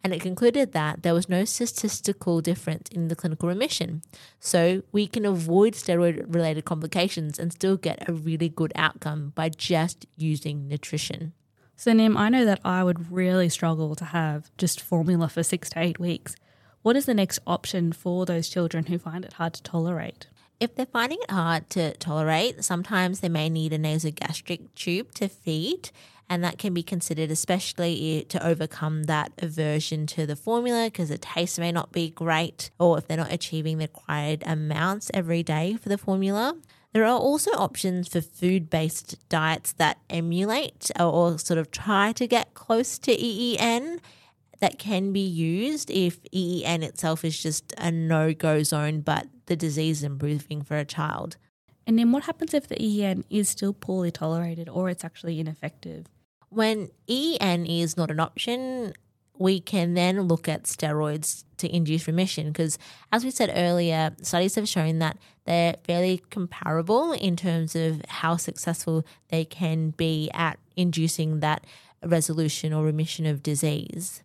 and 0.02 0.14
it 0.14 0.20
concluded 0.20 0.72
that 0.72 1.02
there 1.02 1.12
was 1.12 1.28
no 1.28 1.44
statistical 1.44 2.40
difference 2.40 2.88
in 2.90 3.08
the 3.08 3.16
clinical 3.16 3.48
remission. 3.48 4.02
So 4.38 4.82
we 4.92 5.06
can 5.06 5.26
avoid 5.26 5.74
steroid 5.74 6.34
related 6.34 6.64
complications 6.64 7.38
and 7.38 7.52
still 7.52 7.76
get 7.76 8.08
a 8.08 8.12
really 8.12 8.48
good 8.48 8.72
outcome 8.74 9.32
by 9.34 9.50
just 9.50 10.06
using 10.16 10.66
nutrition. 10.66 11.34
So, 11.76 11.92
Nim, 11.92 12.16
I 12.16 12.28
know 12.28 12.44
that 12.44 12.60
I 12.64 12.84
would 12.84 13.10
really 13.10 13.48
struggle 13.48 13.94
to 13.94 14.04
have 14.06 14.50
just 14.58 14.80
formula 14.80 15.28
for 15.28 15.42
six 15.42 15.70
to 15.70 15.80
eight 15.80 15.98
weeks. 15.98 16.34
What 16.82 16.96
is 16.96 17.06
the 17.06 17.14
next 17.14 17.38
option 17.46 17.92
for 17.92 18.26
those 18.26 18.48
children 18.48 18.86
who 18.86 18.98
find 18.98 19.24
it 19.24 19.34
hard 19.34 19.54
to 19.54 19.62
tolerate? 19.62 20.26
If 20.60 20.74
they're 20.74 20.84
finding 20.84 21.18
it 21.22 21.30
hard 21.30 21.70
to 21.70 21.94
tolerate, 21.94 22.62
sometimes 22.62 23.20
they 23.20 23.30
may 23.30 23.48
need 23.48 23.72
a 23.72 23.78
nasogastric 23.78 24.74
tube 24.74 25.14
to 25.14 25.26
feed, 25.26 25.90
and 26.28 26.44
that 26.44 26.58
can 26.58 26.74
be 26.74 26.82
considered, 26.82 27.30
especially 27.30 28.26
to 28.28 28.46
overcome 28.46 29.04
that 29.04 29.32
aversion 29.38 30.06
to 30.08 30.26
the 30.26 30.36
formula 30.36 30.88
because 30.88 31.08
the 31.08 31.16
taste 31.16 31.58
may 31.58 31.72
not 31.72 31.92
be 31.92 32.10
great, 32.10 32.70
or 32.78 32.98
if 32.98 33.08
they're 33.08 33.16
not 33.16 33.32
achieving 33.32 33.78
the 33.78 33.84
required 33.84 34.42
amounts 34.44 35.10
every 35.14 35.42
day 35.42 35.78
for 35.80 35.88
the 35.88 35.96
formula. 35.96 36.54
There 36.92 37.04
are 37.04 37.18
also 37.18 37.52
options 37.52 38.08
for 38.08 38.20
food 38.20 38.68
based 38.68 39.16
diets 39.30 39.72
that 39.74 39.98
emulate 40.10 40.90
or 41.00 41.38
sort 41.38 41.58
of 41.58 41.70
try 41.70 42.12
to 42.12 42.26
get 42.26 42.52
close 42.52 42.98
to 42.98 43.12
EEN 43.12 44.00
that 44.60 44.78
can 44.78 45.12
be 45.12 45.20
used 45.20 45.90
if 45.90 46.20
EEN 46.32 46.82
itself 46.82 47.24
is 47.24 47.42
just 47.42 47.74
a 47.78 47.90
no 47.90 48.32
go 48.32 48.62
zone, 48.62 49.00
but 49.00 49.26
the 49.46 49.56
disease 49.56 49.98
is 49.98 50.04
improving 50.04 50.62
for 50.62 50.76
a 50.76 50.84
child. 50.84 51.36
And 51.86 51.98
then 51.98 52.12
what 52.12 52.24
happens 52.24 52.54
if 52.54 52.68
the 52.68 52.80
EEN 52.80 53.24
is 53.30 53.48
still 53.48 53.72
poorly 53.72 54.10
tolerated 54.10 54.68
or 54.68 54.88
it's 54.88 55.04
actually 55.04 55.40
ineffective? 55.40 56.06
When 56.50 56.90
EEN 57.08 57.66
is 57.66 57.96
not 57.96 58.10
an 58.10 58.20
option, 58.20 58.92
we 59.38 59.58
can 59.58 59.94
then 59.94 60.20
look 60.22 60.48
at 60.48 60.64
steroids 60.64 61.44
to 61.56 61.74
induce 61.74 62.06
remission 62.06 62.48
because, 62.48 62.78
as 63.10 63.24
we 63.24 63.30
said 63.30 63.50
earlier, 63.54 64.14
studies 64.20 64.56
have 64.56 64.68
shown 64.68 64.98
that 64.98 65.16
they're 65.46 65.76
fairly 65.84 66.22
comparable 66.28 67.12
in 67.12 67.36
terms 67.36 67.74
of 67.74 68.02
how 68.06 68.36
successful 68.36 69.06
they 69.30 69.46
can 69.46 69.90
be 69.90 70.30
at 70.34 70.58
inducing 70.76 71.40
that 71.40 71.64
resolution 72.04 72.74
or 72.74 72.84
remission 72.84 73.24
of 73.24 73.42
disease. 73.42 74.22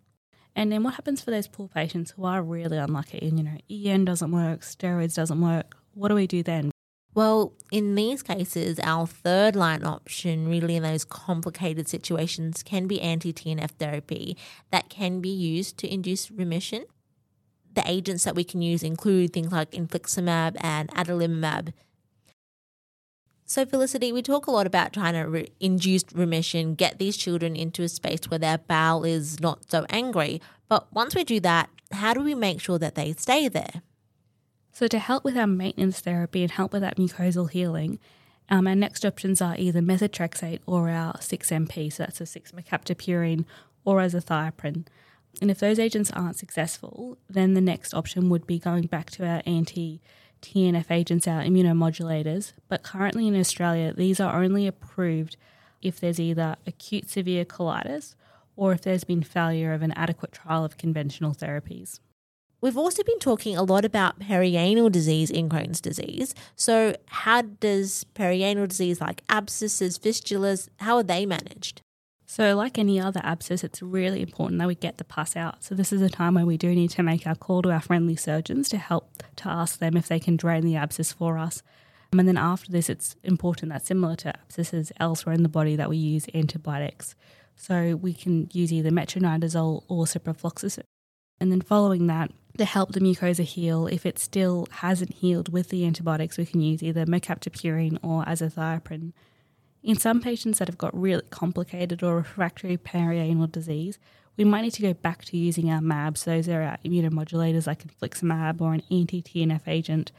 And 0.56 0.72
then 0.72 0.84
what 0.84 0.94
happens 0.94 1.22
for 1.22 1.32
those 1.32 1.48
poor 1.48 1.68
patients 1.68 2.12
who 2.12 2.24
are 2.24 2.42
really 2.42 2.78
unlucky 2.78 3.20
and, 3.22 3.38
you 3.38 3.44
know, 3.44 3.58
EN 3.70 4.06
doesn't 4.06 4.32
work, 4.32 4.62
steroids 4.62 5.16
doesn't 5.16 5.42
work? 5.42 5.76
What 5.94 6.08
do 6.08 6.16
we 6.16 6.28
do 6.28 6.44
then? 6.44 6.72
Well, 7.14 7.54
in 7.72 7.96
these 7.96 8.22
cases, 8.22 8.78
our 8.84 9.08
third 9.08 9.56
line 9.56 9.86
option, 9.86 10.50
really 10.50 10.76
in 10.76 10.84
those 10.84 11.06
complicated 11.06 11.88
situations, 11.88 12.62
can 12.62 12.88
be 12.88 13.02
anti 13.02 13.32
TNF 13.32 13.72
therapy 13.72 14.38
that 14.72 14.90
can 14.90 15.22
be 15.22 15.30
used 15.30 15.78
to 15.80 15.94
induce 15.94 16.30
remission. 16.30 16.86
The 17.74 17.90
agents 17.90 18.26
that 18.26 18.36
we 18.36 18.44
can 18.44 18.62
use 18.62 18.84
include 18.84 19.32
things 19.32 19.52
like 19.52 19.72
infliximab 19.72 20.58
and 20.60 20.90
adalimumab, 20.90 21.72
so, 23.46 23.66
Felicity, 23.66 24.12
we 24.12 24.22
talk 24.22 24.48
a 24.48 24.52
lot 24.52 24.66
about 24.66 24.94
trying 24.94 25.14
to 25.14 25.22
re- 25.22 25.52
induce 25.60 26.04
remission, 26.14 26.76
get 26.76 26.98
these 26.98 27.16
children 27.16 27.56
into 27.56 27.84
a 27.84 27.90
space 27.90 28.22
where 28.28 28.40
their 28.40 28.58
bowel 28.58 29.04
is 29.04 29.40
not 29.40 29.70
so 29.70 29.86
angry. 29.90 30.42
But 30.68 30.92
once 30.92 31.16
we 31.16 31.24
do 31.24 31.40
that, 31.42 31.70
how 31.92 32.14
do 32.14 32.22
we 32.22 32.34
make 32.34 32.60
sure 32.60 32.80
that 32.80 32.96
they 32.96 33.14
stay 33.14 33.48
there? 33.48 33.82
So, 34.74 34.88
to 34.88 35.00
help 35.00 35.24
with 35.24 35.38
our 35.38 35.48
maintenance 35.48 36.00
therapy 36.00 36.42
and 36.42 36.52
help 36.52 36.74
with 36.74 36.82
that 36.82 36.98
mucosal 36.98 37.50
healing, 37.50 38.00
Um, 38.50 38.68
our 38.68 38.76
next 38.76 39.04
options 39.06 39.42
are 39.42 39.56
either 39.58 39.82
methotrexate 39.82 40.60
or 40.68 40.90
our 40.90 41.14
6MP, 41.20 41.92
so 41.92 42.04
that's 42.04 42.22
a 42.22 42.26
6-mercaptopurine 42.26 43.46
or 43.84 43.98
azathioprine. 43.98 44.86
And 45.42 45.52
if 45.52 45.60
those 45.60 45.80
agents 45.80 46.12
aren't 46.12 46.38
successful, 46.38 47.18
then 47.30 47.54
the 47.56 47.62
next 47.62 47.94
option 47.94 48.30
would 48.30 48.46
be 48.48 48.60
going 48.60 48.86
back 48.86 49.10
to 49.12 49.26
our 49.26 49.42
anti 49.46 50.00
TNF 50.46 50.92
agents, 50.92 51.28
are 51.28 51.42
immunomodulators. 51.42 52.54
But 52.68 52.84
currently 52.84 53.28
in 53.28 53.36
Australia, 53.36 53.94
these 53.94 54.20
are 54.20 54.42
only 54.42 54.68
approved 54.68 55.38
if 55.82 56.00
there's 56.00 56.20
either 56.20 56.56
acute 56.66 57.10
severe 57.10 57.46
colitis 57.46 58.16
or 58.56 58.72
if 58.72 58.82
there's 58.82 59.04
been 59.04 59.24
failure 59.24 59.74
of 59.74 59.82
an 59.82 59.92
adequate 59.94 60.32
trial 60.32 60.64
of 60.64 60.78
conventional 60.78 61.34
therapies. 61.34 62.00
We've 62.62 62.78
also 62.78 63.04
been 63.04 63.20
talking 63.20 63.56
a 63.56 63.64
lot 63.64 63.86
about 63.86 64.20
perianal 64.20 64.92
disease 64.92 65.30
in 65.30 65.50
Crohn's 65.50 65.82
disease. 65.82 66.34
So, 66.56 66.96
how 67.08 67.44
does 67.44 68.06
perianal 68.16 68.68
disease 68.68 69.02
like 69.02 69.24
abscesses, 69.28 70.00
fistulas, 70.00 70.70
how 70.78 70.96
are 70.98 71.04
they 71.04 71.26
managed? 71.26 71.82
So, 72.28 72.56
like 72.56 72.80
any 72.80 73.00
other 73.00 73.22
abscess, 73.24 73.64
it's 73.64 73.82
really 73.82 74.22
important 74.22 74.60
that 74.60 74.68
we 74.68 74.76
get 74.76 74.98
the 74.98 75.04
pus 75.04 75.36
out. 75.36 75.64
So, 75.64 75.76
this 75.76 75.94
is 75.94 76.02
a 76.02 76.10
time 76.10 76.34
where 76.34 76.46
we 76.46 76.58
do 76.58 76.74
need 76.74 76.90
to 76.92 77.04
make 77.04 77.28
our 77.28 77.36
call 77.36 77.62
to 77.62 77.72
our 77.72 77.82
friendly 77.82 78.16
surgeons 78.16 78.68
to 78.70 78.78
help 78.78 79.24
to 79.38 79.48
ask 79.48 79.80
them 79.80 79.96
if 79.96 80.08
they 80.08 80.20
can 80.20 80.36
drain 80.36 80.66
the 80.66 80.76
abscess 80.76 81.12
for 81.12 81.38
us. 81.38 81.62
Um, 82.12 82.20
and 82.20 82.28
then 82.28 82.38
after 82.38 82.72
this, 82.72 82.90
it's 82.90 83.16
important 83.24 83.72
that 83.72 83.86
similar 83.86 84.16
to 84.18 84.30
abscesses 84.30 84.92
elsewhere 85.00 85.36
in 85.36 85.44
the 85.44 85.50
body 85.50 85.76
that 85.76 85.90
we 85.90 85.98
use 85.98 86.26
antibiotics. 86.34 87.16
So, 87.56 87.96
we 87.96 88.14
can 88.14 88.50
use 88.52 88.74
either 88.74 88.90
metronidazole 88.90 89.84
or 89.88 90.06
ciprofloxacin. 90.06 90.84
And 91.40 91.52
then 91.52 91.62
following 91.62 92.08
that, 92.08 92.32
to 92.58 92.66
help 92.66 92.94
the 92.94 93.02
mucosa 93.02 93.44
heal, 93.44 93.86
if 93.88 94.06
it 94.06 94.18
still 94.18 94.68
hasn't 94.72 95.14
healed 95.16 95.52
with 95.52 95.70
the 95.70 95.86
antibiotics, 95.86 96.38
we 96.38 96.46
can 96.46 96.62
use 96.62 96.82
either 96.82 97.06
mercaptopurine 97.06 98.00
or 98.02 98.24
azathioprine. 98.26 99.12
In 99.86 99.96
some 99.96 100.20
patients 100.20 100.58
that 100.58 100.68
have 100.68 100.80
got 100.80 101.00
really 101.00 101.22
complicated 101.30 102.02
or 102.02 102.16
refractory 102.16 102.76
perianal 102.76 103.52
disease, 103.52 104.00
we 104.36 104.44
might 104.44 104.62
need 104.62 104.74
to 104.74 104.82
go 104.82 104.94
back 104.94 105.24
to 105.26 105.38
using 105.38 105.70
our 105.70 105.80
MABs. 105.80 106.24
Those 106.24 106.50
are 106.50 106.64
our 106.64 106.80
immunomodulators 106.84 107.68
like 107.68 107.86
infliximab 107.86 108.60
or 108.62 108.74
an 108.74 108.82
anti-TNF 108.90 109.68
agent. 109.68 110.12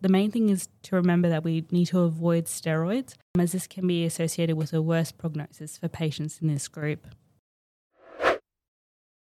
The 0.00 0.08
main 0.08 0.30
thing 0.30 0.48
is 0.48 0.70
to 0.84 0.96
remember 0.96 1.28
that 1.28 1.44
we 1.44 1.66
need 1.70 1.88
to 1.88 2.00
avoid 2.00 2.46
steroids, 2.46 3.12
as 3.38 3.52
this 3.52 3.66
can 3.66 3.86
be 3.86 4.06
associated 4.06 4.56
with 4.56 4.72
a 4.72 4.80
worse 4.80 5.12
prognosis 5.12 5.76
for 5.76 5.88
patients 5.88 6.40
in 6.40 6.48
this 6.48 6.66
group. 6.66 7.06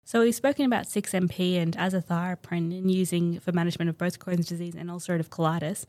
So 0.05 0.19
we've 0.19 0.35
spoken 0.35 0.65
about 0.65 0.85
6MP 0.85 1.57
and 1.59 1.75
azathioprine 1.75 2.77
in 2.77 2.87
using 2.87 3.39
for 3.39 3.51
management 3.51 3.89
of 3.89 3.97
both 3.97 4.19
Crohn's 4.19 4.45
disease 4.45 4.75
and 4.75 4.91
ulcerative 4.91 5.29
colitis. 5.29 5.85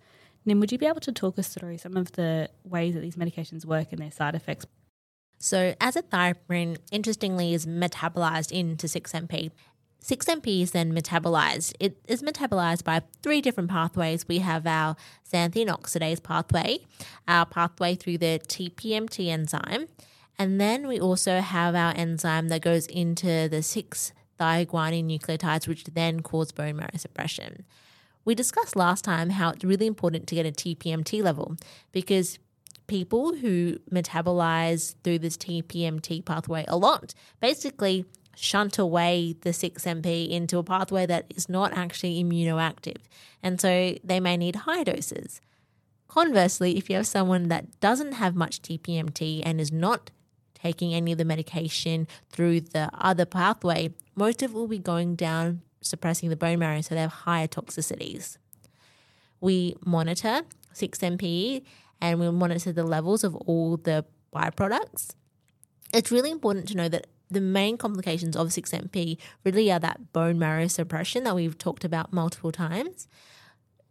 Nim, 0.46 0.60
would 0.60 0.72
you 0.72 0.78
be 0.78 0.86
able 0.86 1.00
to 1.00 1.12
talk 1.12 1.38
us 1.38 1.48
through 1.48 1.78
some 1.78 1.96
of 1.96 2.12
the 2.12 2.50
ways 2.64 2.94
that 2.94 3.00
these 3.00 3.16
medications 3.16 3.64
work 3.64 3.88
and 3.92 4.00
their 4.00 4.10
side 4.10 4.34
effects? 4.34 4.66
So, 5.38 5.74
azathioprine, 5.80 6.78
interestingly, 6.92 7.54
is 7.54 7.66
metabolized 7.66 8.52
into 8.52 8.86
6MP. 8.86 9.50
6MP 10.02 10.62
is 10.62 10.72
then 10.72 10.94
metabolized. 10.94 11.72
It 11.80 11.98
is 12.06 12.22
metabolized 12.22 12.84
by 12.84 13.00
three 13.22 13.40
different 13.40 13.70
pathways. 13.70 14.28
We 14.28 14.40
have 14.40 14.66
our 14.66 14.96
xanthine 15.32 15.68
oxidase 15.68 16.22
pathway, 16.22 16.80
our 17.26 17.46
pathway 17.46 17.94
through 17.94 18.18
the 18.18 18.38
TPMT 18.46 19.28
enzyme, 19.28 19.88
and 20.38 20.60
then 20.60 20.86
we 20.86 21.00
also 21.00 21.40
have 21.40 21.74
our 21.74 21.94
enzyme 21.96 22.48
that 22.48 22.60
goes 22.60 22.86
into 22.86 23.48
the 23.48 23.62
6 23.62 24.12
thioguanine 24.38 25.06
nucleotides, 25.06 25.66
which 25.66 25.84
then 25.84 26.20
cause 26.20 26.52
bone 26.52 26.76
marrow 26.76 26.90
suppression. 26.96 27.64
We 28.24 28.34
discussed 28.34 28.76
last 28.76 29.04
time 29.04 29.30
how 29.30 29.50
it's 29.50 29.64
really 29.64 29.86
important 29.86 30.26
to 30.28 30.34
get 30.34 30.46
a 30.46 30.52
TPMT 30.52 31.22
level 31.22 31.56
because 31.92 32.38
people 32.86 33.34
who 33.36 33.78
metabolize 33.90 34.94
through 35.02 35.18
this 35.18 35.36
TPMT 35.36 36.24
pathway 36.24 36.64
a 36.68 36.76
lot 36.76 37.14
basically 37.40 38.04
shunt 38.36 38.78
away 38.78 39.36
the 39.42 39.50
6MP 39.50 40.28
into 40.30 40.58
a 40.58 40.64
pathway 40.64 41.06
that 41.06 41.26
is 41.36 41.48
not 41.48 41.72
actually 41.72 42.22
immunoactive. 42.22 42.96
And 43.42 43.60
so 43.60 43.96
they 44.02 44.20
may 44.20 44.36
need 44.36 44.56
high 44.56 44.84
doses. 44.84 45.40
Conversely, 46.08 46.76
if 46.76 46.90
you 46.90 46.96
have 46.96 47.06
someone 47.06 47.48
that 47.48 47.80
doesn't 47.80 48.12
have 48.12 48.34
much 48.34 48.62
TPMT 48.62 49.42
and 49.44 49.60
is 49.60 49.72
not 49.72 50.10
taking 50.54 50.94
any 50.94 51.12
of 51.12 51.18
the 51.18 51.24
medication 51.24 52.08
through 52.30 52.60
the 52.60 52.90
other 52.94 53.24
pathway, 53.24 53.92
most 54.14 54.42
of 54.42 54.50
it 54.50 54.54
will 54.54 54.68
be 54.68 54.78
going 54.78 55.14
down 55.14 55.62
suppressing 55.84 56.30
the 56.30 56.36
bone 56.36 56.58
marrow, 56.58 56.80
so 56.80 56.94
they 56.94 57.00
have 57.00 57.12
higher 57.12 57.46
toxicities. 57.46 58.38
We 59.40 59.76
monitor 59.84 60.42
6-MP 60.74 61.62
and 62.00 62.18
we 62.18 62.30
monitor 62.30 62.72
the 62.72 62.84
levels 62.84 63.22
of 63.22 63.34
all 63.36 63.76
the 63.76 64.04
byproducts. 64.34 65.14
It's 65.92 66.10
really 66.10 66.30
important 66.30 66.66
to 66.68 66.76
know 66.76 66.88
that 66.88 67.06
the 67.30 67.40
main 67.40 67.76
complications 67.76 68.36
of 68.36 68.48
6-MP 68.48 69.18
really 69.44 69.70
are 69.70 69.78
that 69.78 70.12
bone 70.12 70.38
marrow 70.38 70.66
suppression 70.66 71.24
that 71.24 71.34
we've 71.34 71.58
talked 71.58 71.84
about 71.84 72.12
multiple 72.12 72.52
times. 72.52 73.06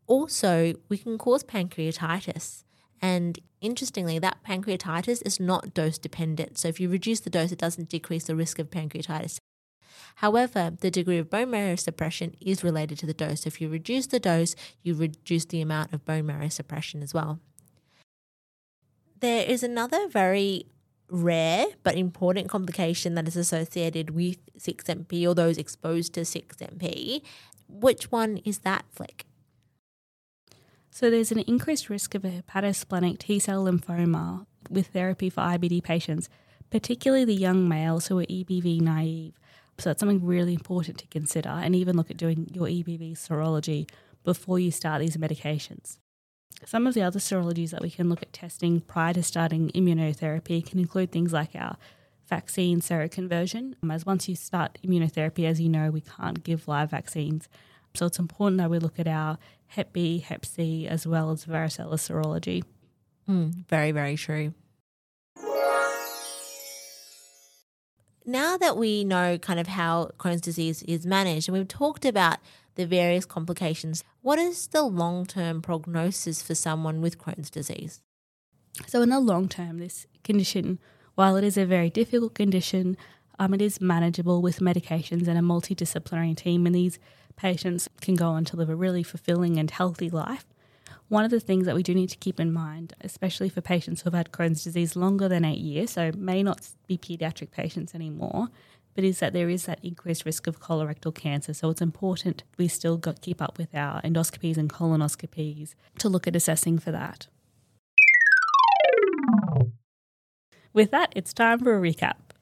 Also, 0.08 0.74
we 0.90 0.98
can 0.98 1.18
cause 1.18 1.44
pancreatitis. 1.44 2.64
And 3.02 3.40
interestingly, 3.62 4.20
that 4.20 4.44
pancreatitis 4.48 5.22
is 5.26 5.40
not 5.40 5.74
dose 5.74 5.98
dependent. 5.98 6.58
So 6.58 6.68
if 6.68 6.80
you 6.80 6.90
reduce 6.90 7.20
the 7.22 7.30
dose, 7.30 7.52
it 7.52 7.60
doesn't 7.60 7.90
decrease 7.90 8.26
the 8.26 8.36
risk 8.36 8.60
of 8.60 8.70
pancreatitis. 8.70 9.38
However, 10.16 10.72
the 10.80 10.92
degree 10.92 11.18
of 11.18 11.30
bone 11.30 11.52
marrow 11.52 11.76
suppression 11.76 12.36
is 12.40 12.64
related 12.64 12.98
to 13.00 13.06
the 13.06 13.14
dose. 13.14 13.46
If 13.46 13.60
you 13.60 13.70
reduce 13.70 14.08
the 14.08 14.20
dose, 14.20 14.56
you 14.82 14.94
reduce 14.94 15.46
the 15.46 15.62
amount 15.62 15.94
of 15.94 16.06
bone 16.06 16.26
marrow 16.26 16.50
suppression 16.50 17.02
as 17.02 17.14
well. 17.14 17.40
There 19.20 19.46
is 19.46 19.64
another 19.64 20.08
very 20.08 20.66
rare 21.10 21.68
but 21.84 21.96
important 21.96 22.50
complication 22.50 23.16
that 23.16 23.28
is 23.28 23.38
associated 23.38 24.10
with 24.10 24.38
6MP 24.58 25.28
or 25.28 25.36
those 25.36 25.58
exposed 25.58 26.14
to 26.14 26.22
6MP. 26.22 27.22
Which 27.68 28.12
one 28.12 28.38
is 28.38 28.60
that, 28.60 28.86
Flick? 28.92 29.26
So 30.90 31.10
there's 31.10 31.32
an 31.32 31.40
increased 31.40 31.90
risk 31.90 32.14
of 32.14 32.24
a 32.24 32.42
hepatosplenic 32.42 33.18
T 33.18 33.40
cell 33.40 33.66
lymphoma 33.66 34.46
with 34.70 34.88
therapy 34.88 35.30
for 35.30 35.42
IBD 35.42 35.84
patients, 35.84 36.30
particularly 36.70 37.26
the 37.26 37.34
young 37.34 37.68
males 37.68 38.08
who 38.08 38.20
are 38.20 38.26
EBV 38.26 38.82
naive. 38.82 39.40
So 39.80 39.92
it's 39.92 40.00
something 40.00 40.26
really 40.26 40.54
important 40.54 40.98
to 41.00 41.08
consider 41.08 41.50
and 41.50 41.76
even 41.76 41.98
look 41.98 42.12
at 42.12 42.18
doing 42.18 42.50
your 42.54 42.68
EBV 42.68 43.14
serology 43.14 43.90
before 44.24 44.60
you 44.60 44.72
start 44.72 45.02
these 45.02 45.18
medications. 45.18 45.98
Some 46.66 46.88
of 46.88 46.94
the 46.94 47.02
other 47.02 47.20
serologies 47.20 47.72
that 47.72 47.82
we 47.82 47.90
can 47.90 48.10
look 48.10 48.22
at 48.22 48.32
testing 48.32 48.82
prior 48.82 49.14
to 49.14 49.24
starting 49.24 49.70
immunotherapy 49.72 50.66
can 50.66 50.80
include 50.80 51.12
things 51.12 51.34
like 51.34 51.56
our 51.56 51.78
vaccine 52.30 52.80
seroconversion. 52.80 53.74
As 53.92 54.06
once 54.06 54.30
you 54.30 54.36
start 54.36 54.78
immunotherapy, 54.84 55.46
as 55.46 55.60
you 55.60 55.70
know, 55.70 55.90
we 55.90 56.02
can't 56.02 56.44
give 56.44 56.68
live 56.68 56.92
vaccines. 56.92 57.50
So 57.96 58.06
it's 58.06 58.20
important 58.20 58.60
that 58.60 58.70
we 58.70 58.80
look 58.80 59.00
at 59.00 59.08
our 59.08 59.38
Hep 59.68 59.94
B, 59.94 60.20
Hep 60.20 60.46
C, 60.46 60.88
as 60.88 61.06
well 61.06 61.32
as 61.32 61.46
varicella 61.46 61.96
serology. 61.96 62.64
Mm, 63.30 63.68
very, 63.68 63.92
very 63.92 64.16
true. 64.16 64.54
Now 68.26 68.58
that 68.58 68.78
we 68.78 69.04
know 69.04 69.38
kind 69.38 69.60
of 69.60 69.68
how 69.68 70.12
Crohn's 70.18 70.42
disease 70.42 70.82
is 70.84 71.06
managed, 71.06 71.50
and 71.50 71.58
we've 71.58 71.68
talked 71.68 72.06
about 72.06 72.38
the 72.76 72.86
various 72.86 73.26
complications, 73.26 74.04
what 74.22 74.40
is 74.40 74.68
the 74.68 74.84
long 74.84 75.26
term 75.26 75.62
prognosis 75.62 76.42
for 76.42 76.56
someone 76.56 77.02
with 77.02 77.18
Crohn's 77.18 77.50
disease? 77.50 78.02
So, 78.88 79.02
in 79.02 79.10
the 79.10 79.20
long 79.20 79.50
term, 79.50 79.78
this 79.80 80.08
condition, 80.24 80.80
while 81.16 81.36
it 81.36 81.44
is 81.44 81.58
a 81.58 81.66
very 81.66 81.90
difficult 81.90 82.34
condition, 82.34 82.98
um, 83.40 83.54
it 83.54 83.62
is 83.62 83.82
manageable 83.82 84.42
with 84.42 84.60
medications 84.60 85.28
and 85.28 85.38
a 85.38 85.42
multidisciplinary 85.42 86.36
team, 86.36 86.66
and 86.66 86.74
these 86.74 87.00
patients 87.36 87.90
can 88.00 88.16
go 88.16 88.30
on 88.30 88.46
to 88.46 88.56
live 88.56 88.70
a 88.70 88.76
really 88.76 89.04
fulfilling 89.04 89.58
and 89.60 89.70
healthy 89.70 90.10
life. 90.10 90.46
One 91.10 91.26
of 91.26 91.32
the 91.32 91.39
things 91.39 91.66
that 91.66 91.76
we 91.76 91.84
do 91.84 91.94
need 91.94 92.10
to 92.10 92.18
keep 92.18 92.39
in 92.39 92.52
mind, 92.52 92.94
especially 93.02 93.50
for 93.50 93.62
patients 93.62 94.02
who 94.02 94.08
have 94.08 94.16
had 94.16 94.32
Crohn's 94.32 94.63
disease 94.63 94.96
longer 94.96 95.30
than 95.30 95.46
eight 95.46 95.60
years, 95.60 95.92
so 95.92 96.12
may 96.18 96.42
not 96.42 96.68
be 96.88 96.98
pediatric 96.98 97.52
patients 97.52 97.94
anymore, 97.94 98.48
but 98.96 99.04
is 99.04 99.20
that 99.20 99.34
there 99.34 99.50
is 99.50 99.66
that 99.66 99.80
increased 99.84 100.26
risk 100.26 100.48
of 100.48 100.60
colorectal 100.60 101.13
cancer. 101.13 101.54
So 101.54 101.70
it's 101.70 101.82
important 101.82 102.44
we 102.58 102.68
still 102.68 102.98
got, 102.98 103.22
keep 103.22 103.42
up 103.42 103.58
with 103.58 103.76
our 103.76 104.02
endoscopies 104.02 104.58
and 104.58 104.70
colonoscopies 104.70 105.76
to 106.00 106.10
look 106.10 106.28
at 106.28 106.36
assessing 106.36 106.80
for 106.80 106.92
that. 106.92 107.28
With 110.74 110.89
that, 110.92 111.13
it's 111.16 111.34
time 111.34 111.60
for 111.60 111.78
a 111.78 111.82
recap. 111.82 112.33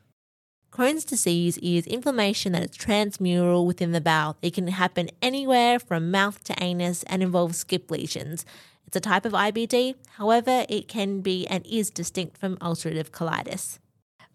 Crohn's 0.71 1.03
disease 1.03 1.57
is 1.57 1.85
inflammation 1.85 2.53
that 2.53 2.63
is 2.63 2.77
transmural 2.77 3.65
within 3.65 3.91
the 3.91 3.99
bowel. 3.99 4.37
It 4.41 4.53
can 4.53 4.67
happen 4.67 5.09
anywhere 5.21 5.79
from 5.79 6.11
mouth 6.11 6.41
to 6.45 6.63
anus 6.63 7.03
and 7.03 7.21
involves 7.21 7.57
skip 7.57 7.91
lesions. 7.91 8.45
It's 8.87 8.95
a 8.95 9.01
type 9.01 9.25
of 9.25 9.33
IBD, 9.33 9.95
however, 10.15 10.65
it 10.69 10.87
can 10.87 11.19
be 11.19 11.45
and 11.47 11.65
is 11.65 11.89
distinct 11.89 12.37
from 12.37 12.55
ulcerative 12.57 13.09
colitis. 13.09 13.79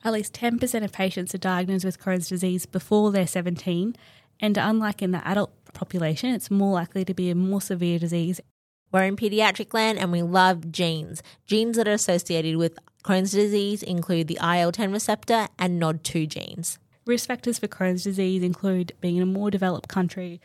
At 0.04 0.12
least 0.12 0.34
10% 0.34 0.84
of 0.84 0.92
patients 0.92 1.34
are 1.34 1.38
diagnosed 1.38 1.86
with 1.86 1.98
Crohn's 1.98 2.28
disease 2.28 2.66
before 2.66 3.12
they're 3.12 3.26
17, 3.26 3.96
and 4.38 4.58
unlike 4.58 5.00
in 5.00 5.12
the 5.12 5.26
adult 5.26 5.52
population, 5.72 6.34
it's 6.34 6.50
more 6.50 6.74
likely 6.74 7.04
to 7.06 7.14
be 7.14 7.30
a 7.30 7.34
more 7.34 7.62
severe 7.62 7.98
disease. 7.98 8.42
We're 8.92 9.04
in 9.04 9.16
pediatric 9.16 9.72
land 9.74 9.98
and 9.98 10.12
we 10.12 10.22
love 10.22 10.70
genes. 10.70 11.22
Genes 11.46 11.76
that 11.76 11.88
are 11.88 11.92
associated 11.92 12.56
with 12.56 12.78
Crohn's 13.06 13.30
disease 13.30 13.84
include 13.84 14.26
the 14.26 14.38
IL 14.42 14.72
10 14.72 14.90
receptor 14.90 15.46
and 15.60 15.80
NOD2 15.80 16.28
genes. 16.28 16.80
Risk 17.04 17.28
factors 17.28 17.56
for 17.56 17.68
Crohn's 17.68 18.02
disease 18.02 18.42
include 18.42 18.94
being 19.00 19.14
in 19.14 19.22
a 19.22 19.26
more 19.26 19.48
developed 19.48 19.88
country, 19.88 20.40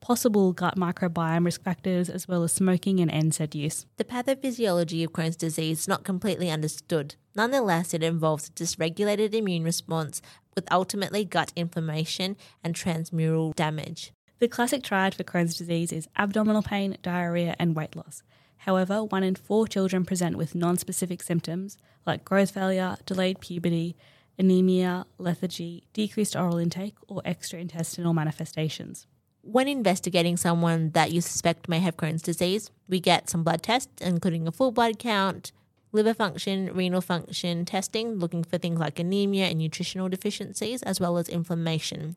possible 0.00 0.54
gut 0.54 0.76
microbiome 0.78 1.44
risk 1.44 1.62
factors, 1.62 2.08
as 2.08 2.26
well 2.26 2.42
as 2.42 2.54
smoking 2.54 3.00
and 3.00 3.10
NSAID 3.10 3.54
use. 3.54 3.84
The 3.98 4.04
pathophysiology 4.04 5.04
of 5.04 5.12
Crohn's 5.12 5.36
disease 5.36 5.80
is 5.80 5.88
not 5.88 6.04
completely 6.04 6.48
understood. 6.48 7.16
Nonetheless, 7.34 7.92
it 7.92 8.02
involves 8.02 8.48
a 8.48 8.52
dysregulated 8.52 9.34
immune 9.34 9.62
response 9.62 10.22
with 10.54 10.72
ultimately 10.72 11.26
gut 11.26 11.52
inflammation 11.54 12.38
and 12.64 12.74
transmural 12.74 13.54
damage. 13.54 14.14
The 14.38 14.48
classic 14.48 14.82
triad 14.82 15.14
for 15.14 15.24
Crohn's 15.24 15.58
disease 15.58 15.92
is 15.92 16.08
abdominal 16.16 16.62
pain, 16.62 16.96
diarrhea, 17.02 17.56
and 17.58 17.76
weight 17.76 17.94
loss. 17.94 18.22
However, 18.58 19.04
one 19.04 19.22
in 19.22 19.34
four 19.34 19.66
children 19.66 20.04
present 20.04 20.36
with 20.36 20.54
non 20.54 20.76
specific 20.76 21.22
symptoms 21.22 21.76
like 22.06 22.24
growth 22.24 22.52
failure, 22.52 22.96
delayed 23.04 23.40
puberty, 23.40 23.96
anemia, 24.38 25.06
lethargy, 25.18 25.84
decreased 25.92 26.36
oral 26.36 26.58
intake, 26.58 26.94
or 27.08 27.22
extraintestinal 27.22 28.14
manifestations. 28.14 29.06
When 29.42 29.68
investigating 29.68 30.36
someone 30.36 30.90
that 30.90 31.12
you 31.12 31.20
suspect 31.20 31.68
may 31.68 31.80
have 31.80 31.96
Crohn's 31.96 32.22
disease, 32.22 32.70
we 32.88 33.00
get 33.00 33.30
some 33.30 33.44
blood 33.44 33.62
tests, 33.62 34.02
including 34.02 34.46
a 34.46 34.52
full 34.52 34.72
blood 34.72 34.98
count, 34.98 35.52
liver 35.92 36.14
function, 36.14 36.72
renal 36.74 37.00
function 37.00 37.64
testing, 37.64 38.16
looking 38.16 38.44
for 38.44 38.58
things 38.58 38.80
like 38.80 38.98
anemia 38.98 39.46
and 39.46 39.58
nutritional 39.58 40.08
deficiencies, 40.08 40.82
as 40.82 41.00
well 41.00 41.16
as 41.16 41.28
inflammation. 41.28 42.16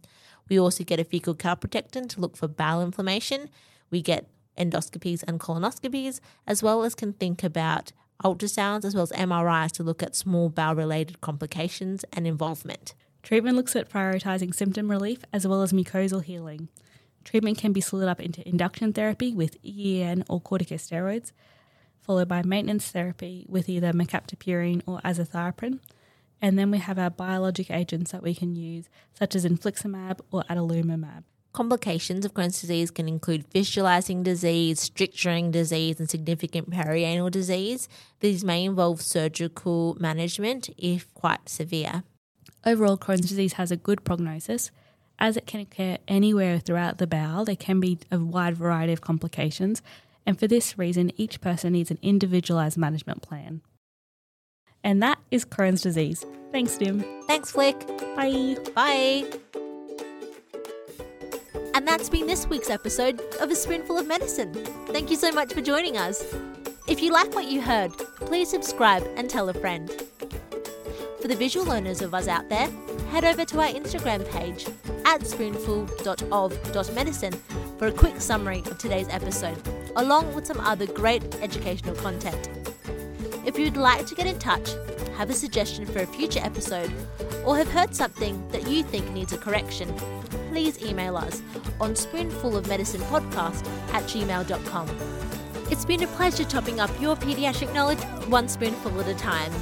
We 0.49 0.59
also 0.59 0.83
get 0.83 0.99
a 0.99 1.03
fecal 1.03 1.35
calprotectin 1.35 2.09
to 2.09 2.19
look 2.19 2.35
for 2.35 2.47
bowel 2.47 2.81
inflammation. 2.81 3.49
We 3.91 4.01
get 4.01 4.27
endoscopies 4.59 5.23
and 5.27 5.39
colonoscopies, 5.39 6.19
as 6.45 6.61
well 6.61 6.83
as 6.83 6.95
can 6.95 7.13
think 7.13 7.43
about 7.43 7.91
ultrasounds 8.23 8.83
as 8.83 8.93
well 8.93 9.03
as 9.03 9.11
MRIs 9.11 9.71
to 9.71 9.83
look 9.83 10.03
at 10.03 10.15
small 10.15 10.49
bowel 10.49 10.75
related 10.75 11.21
complications 11.21 12.03
and 12.13 12.27
involvement. 12.27 12.93
Treatment 13.23 13.55
looks 13.55 13.75
at 13.75 13.89
prioritising 13.89 14.53
symptom 14.53 14.89
relief 14.89 15.19
as 15.31 15.47
well 15.47 15.61
as 15.61 15.73
mucosal 15.73 16.23
healing. 16.23 16.69
Treatment 17.23 17.57
can 17.57 17.73
be 17.73 17.81
split 17.81 18.07
up 18.07 18.19
into 18.19 18.47
induction 18.47 18.93
therapy 18.93 19.33
with 19.33 19.57
EEN 19.63 20.23
or 20.29 20.41
corticosteroids, 20.41 21.31
followed 22.01 22.27
by 22.27 22.41
maintenance 22.43 22.89
therapy 22.89 23.45
with 23.47 23.69
either 23.69 23.91
mercaptopurine 23.93 24.81
or 24.85 24.99
azathioprine. 25.01 25.79
And 26.41 26.57
then 26.57 26.71
we 26.71 26.77
have 26.77 26.97
our 26.97 27.09
biologic 27.09 27.69
agents 27.69 28.11
that 28.11 28.23
we 28.23 28.33
can 28.33 28.55
use, 28.55 28.89
such 29.13 29.35
as 29.35 29.45
infliximab 29.45 30.21
or 30.31 30.43
adalimumab. 30.49 31.23
Complications 31.59 32.23
of 32.23 32.33
Crohn's 32.33 32.61
disease 32.61 32.89
can 32.89 33.09
include 33.09 33.49
fistulizing 33.49 34.23
disease, 34.23 34.79
stricturing 34.79 35.51
disease, 35.51 35.99
and 35.99 36.09
significant 36.09 36.69
perianal 36.69 37.29
disease. 37.29 37.89
These 38.21 38.45
may 38.45 38.63
involve 38.63 39.01
surgical 39.01 39.97
management 39.99 40.69
if 40.77 41.13
quite 41.15 41.49
severe. 41.49 42.03
Overall, 42.65 42.97
Crohn's 42.97 43.27
disease 43.27 43.53
has 43.59 43.71
a 43.71 43.75
good 43.75 44.05
prognosis. 44.05 44.71
As 45.19 45.35
it 45.35 45.47
can 45.47 45.59
occur 45.59 45.97
anywhere 46.07 46.59
throughout 46.59 46.97
the 46.97 47.07
bowel, 47.07 47.43
there 47.43 47.57
can 47.57 47.81
be 47.81 47.99
a 48.09 48.19
wide 48.19 48.55
variety 48.55 48.93
of 48.93 49.01
complications, 49.01 49.81
and 50.25 50.39
for 50.39 50.47
this 50.47 50.77
reason, 50.77 51.11
each 51.17 51.41
person 51.41 51.73
needs 51.73 51.91
an 51.91 51.99
individualized 52.01 52.77
management 52.77 53.21
plan. 53.21 53.59
And 54.81 55.03
that 55.03 55.19
is 55.29 55.43
Crohn's 55.43 55.81
disease. 55.81 56.25
Thanks, 56.53 56.79
Nim. 56.79 57.03
Thanks, 57.27 57.51
Flick. 57.51 57.85
Bye. 58.15 58.55
Bye. 58.73 59.68
And 61.73 61.87
that's 61.87 62.09
been 62.09 62.27
this 62.27 62.47
week's 62.47 62.69
episode 62.69 63.21
of 63.39 63.51
A 63.51 63.55
Spoonful 63.55 63.97
of 63.97 64.07
Medicine. 64.07 64.53
Thank 64.87 65.09
you 65.09 65.15
so 65.15 65.31
much 65.31 65.53
for 65.53 65.61
joining 65.61 65.97
us. 65.97 66.23
If 66.87 67.01
you 67.01 67.13
like 67.13 67.33
what 67.33 67.47
you 67.47 67.61
heard, 67.61 67.91
please 68.17 68.49
subscribe 68.49 69.07
and 69.15 69.29
tell 69.29 69.49
a 69.49 69.53
friend. 69.53 69.89
For 71.21 71.27
the 71.27 71.35
visual 71.35 71.65
learners 71.65 72.01
of 72.01 72.13
us 72.13 72.27
out 72.27 72.49
there, 72.49 72.69
head 73.11 73.25
over 73.25 73.45
to 73.45 73.59
our 73.59 73.67
Instagram 73.67 74.27
page 74.29 74.65
at 75.05 75.25
spoonful.of.medicine 75.25 77.33
for 77.77 77.87
a 77.87 77.91
quick 77.91 78.19
summary 78.19 78.59
of 78.59 78.77
today's 78.77 79.07
episode, 79.09 79.57
along 79.95 80.33
with 80.33 80.47
some 80.47 80.59
other 80.59 80.85
great 80.85 81.23
educational 81.35 81.95
content. 81.95 82.49
If 83.45 83.57
you'd 83.57 83.77
like 83.77 84.05
to 84.07 84.15
get 84.15 84.27
in 84.27 84.39
touch, 84.39 84.71
have 85.17 85.29
a 85.29 85.33
suggestion 85.33 85.85
for 85.85 85.99
a 85.99 86.07
future 86.07 86.41
episode, 86.41 86.91
or 87.45 87.57
have 87.57 87.69
heard 87.69 87.95
something 87.95 88.47
that 88.49 88.67
you 88.67 88.83
think 88.83 89.09
needs 89.11 89.33
a 89.33 89.37
correction, 89.37 89.93
please 90.59 90.83
email 90.83 91.15
us 91.15 91.41
on 91.79 91.93
spoonfulofmedicinepodcast 91.93 93.65
at 93.93 94.03
gmail.com. 94.03 94.89
It's 95.71 95.85
been 95.85 96.03
a 96.03 96.07
pleasure 96.07 96.43
topping 96.43 96.81
up 96.81 96.89
your 96.99 97.15
pediatric 97.15 97.73
knowledge 97.73 98.01
one 98.27 98.49
spoonful 98.49 98.99
at 98.99 99.07
a 99.07 99.15
time. 99.15 99.53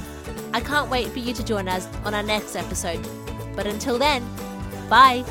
I 0.52 0.60
can't 0.60 0.90
wait 0.90 1.06
for 1.06 1.20
you 1.20 1.32
to 1.34 1.44
join 1.44 1.68
us 1.68 1.86
on 2.04 2.14
our 2.14 2.24
next 2.24 2.56
episode. 2.56 3.06
But 3.54 3.68
until 3.68 3.96
then, 3.96 4.26
bye! 4.88 5.24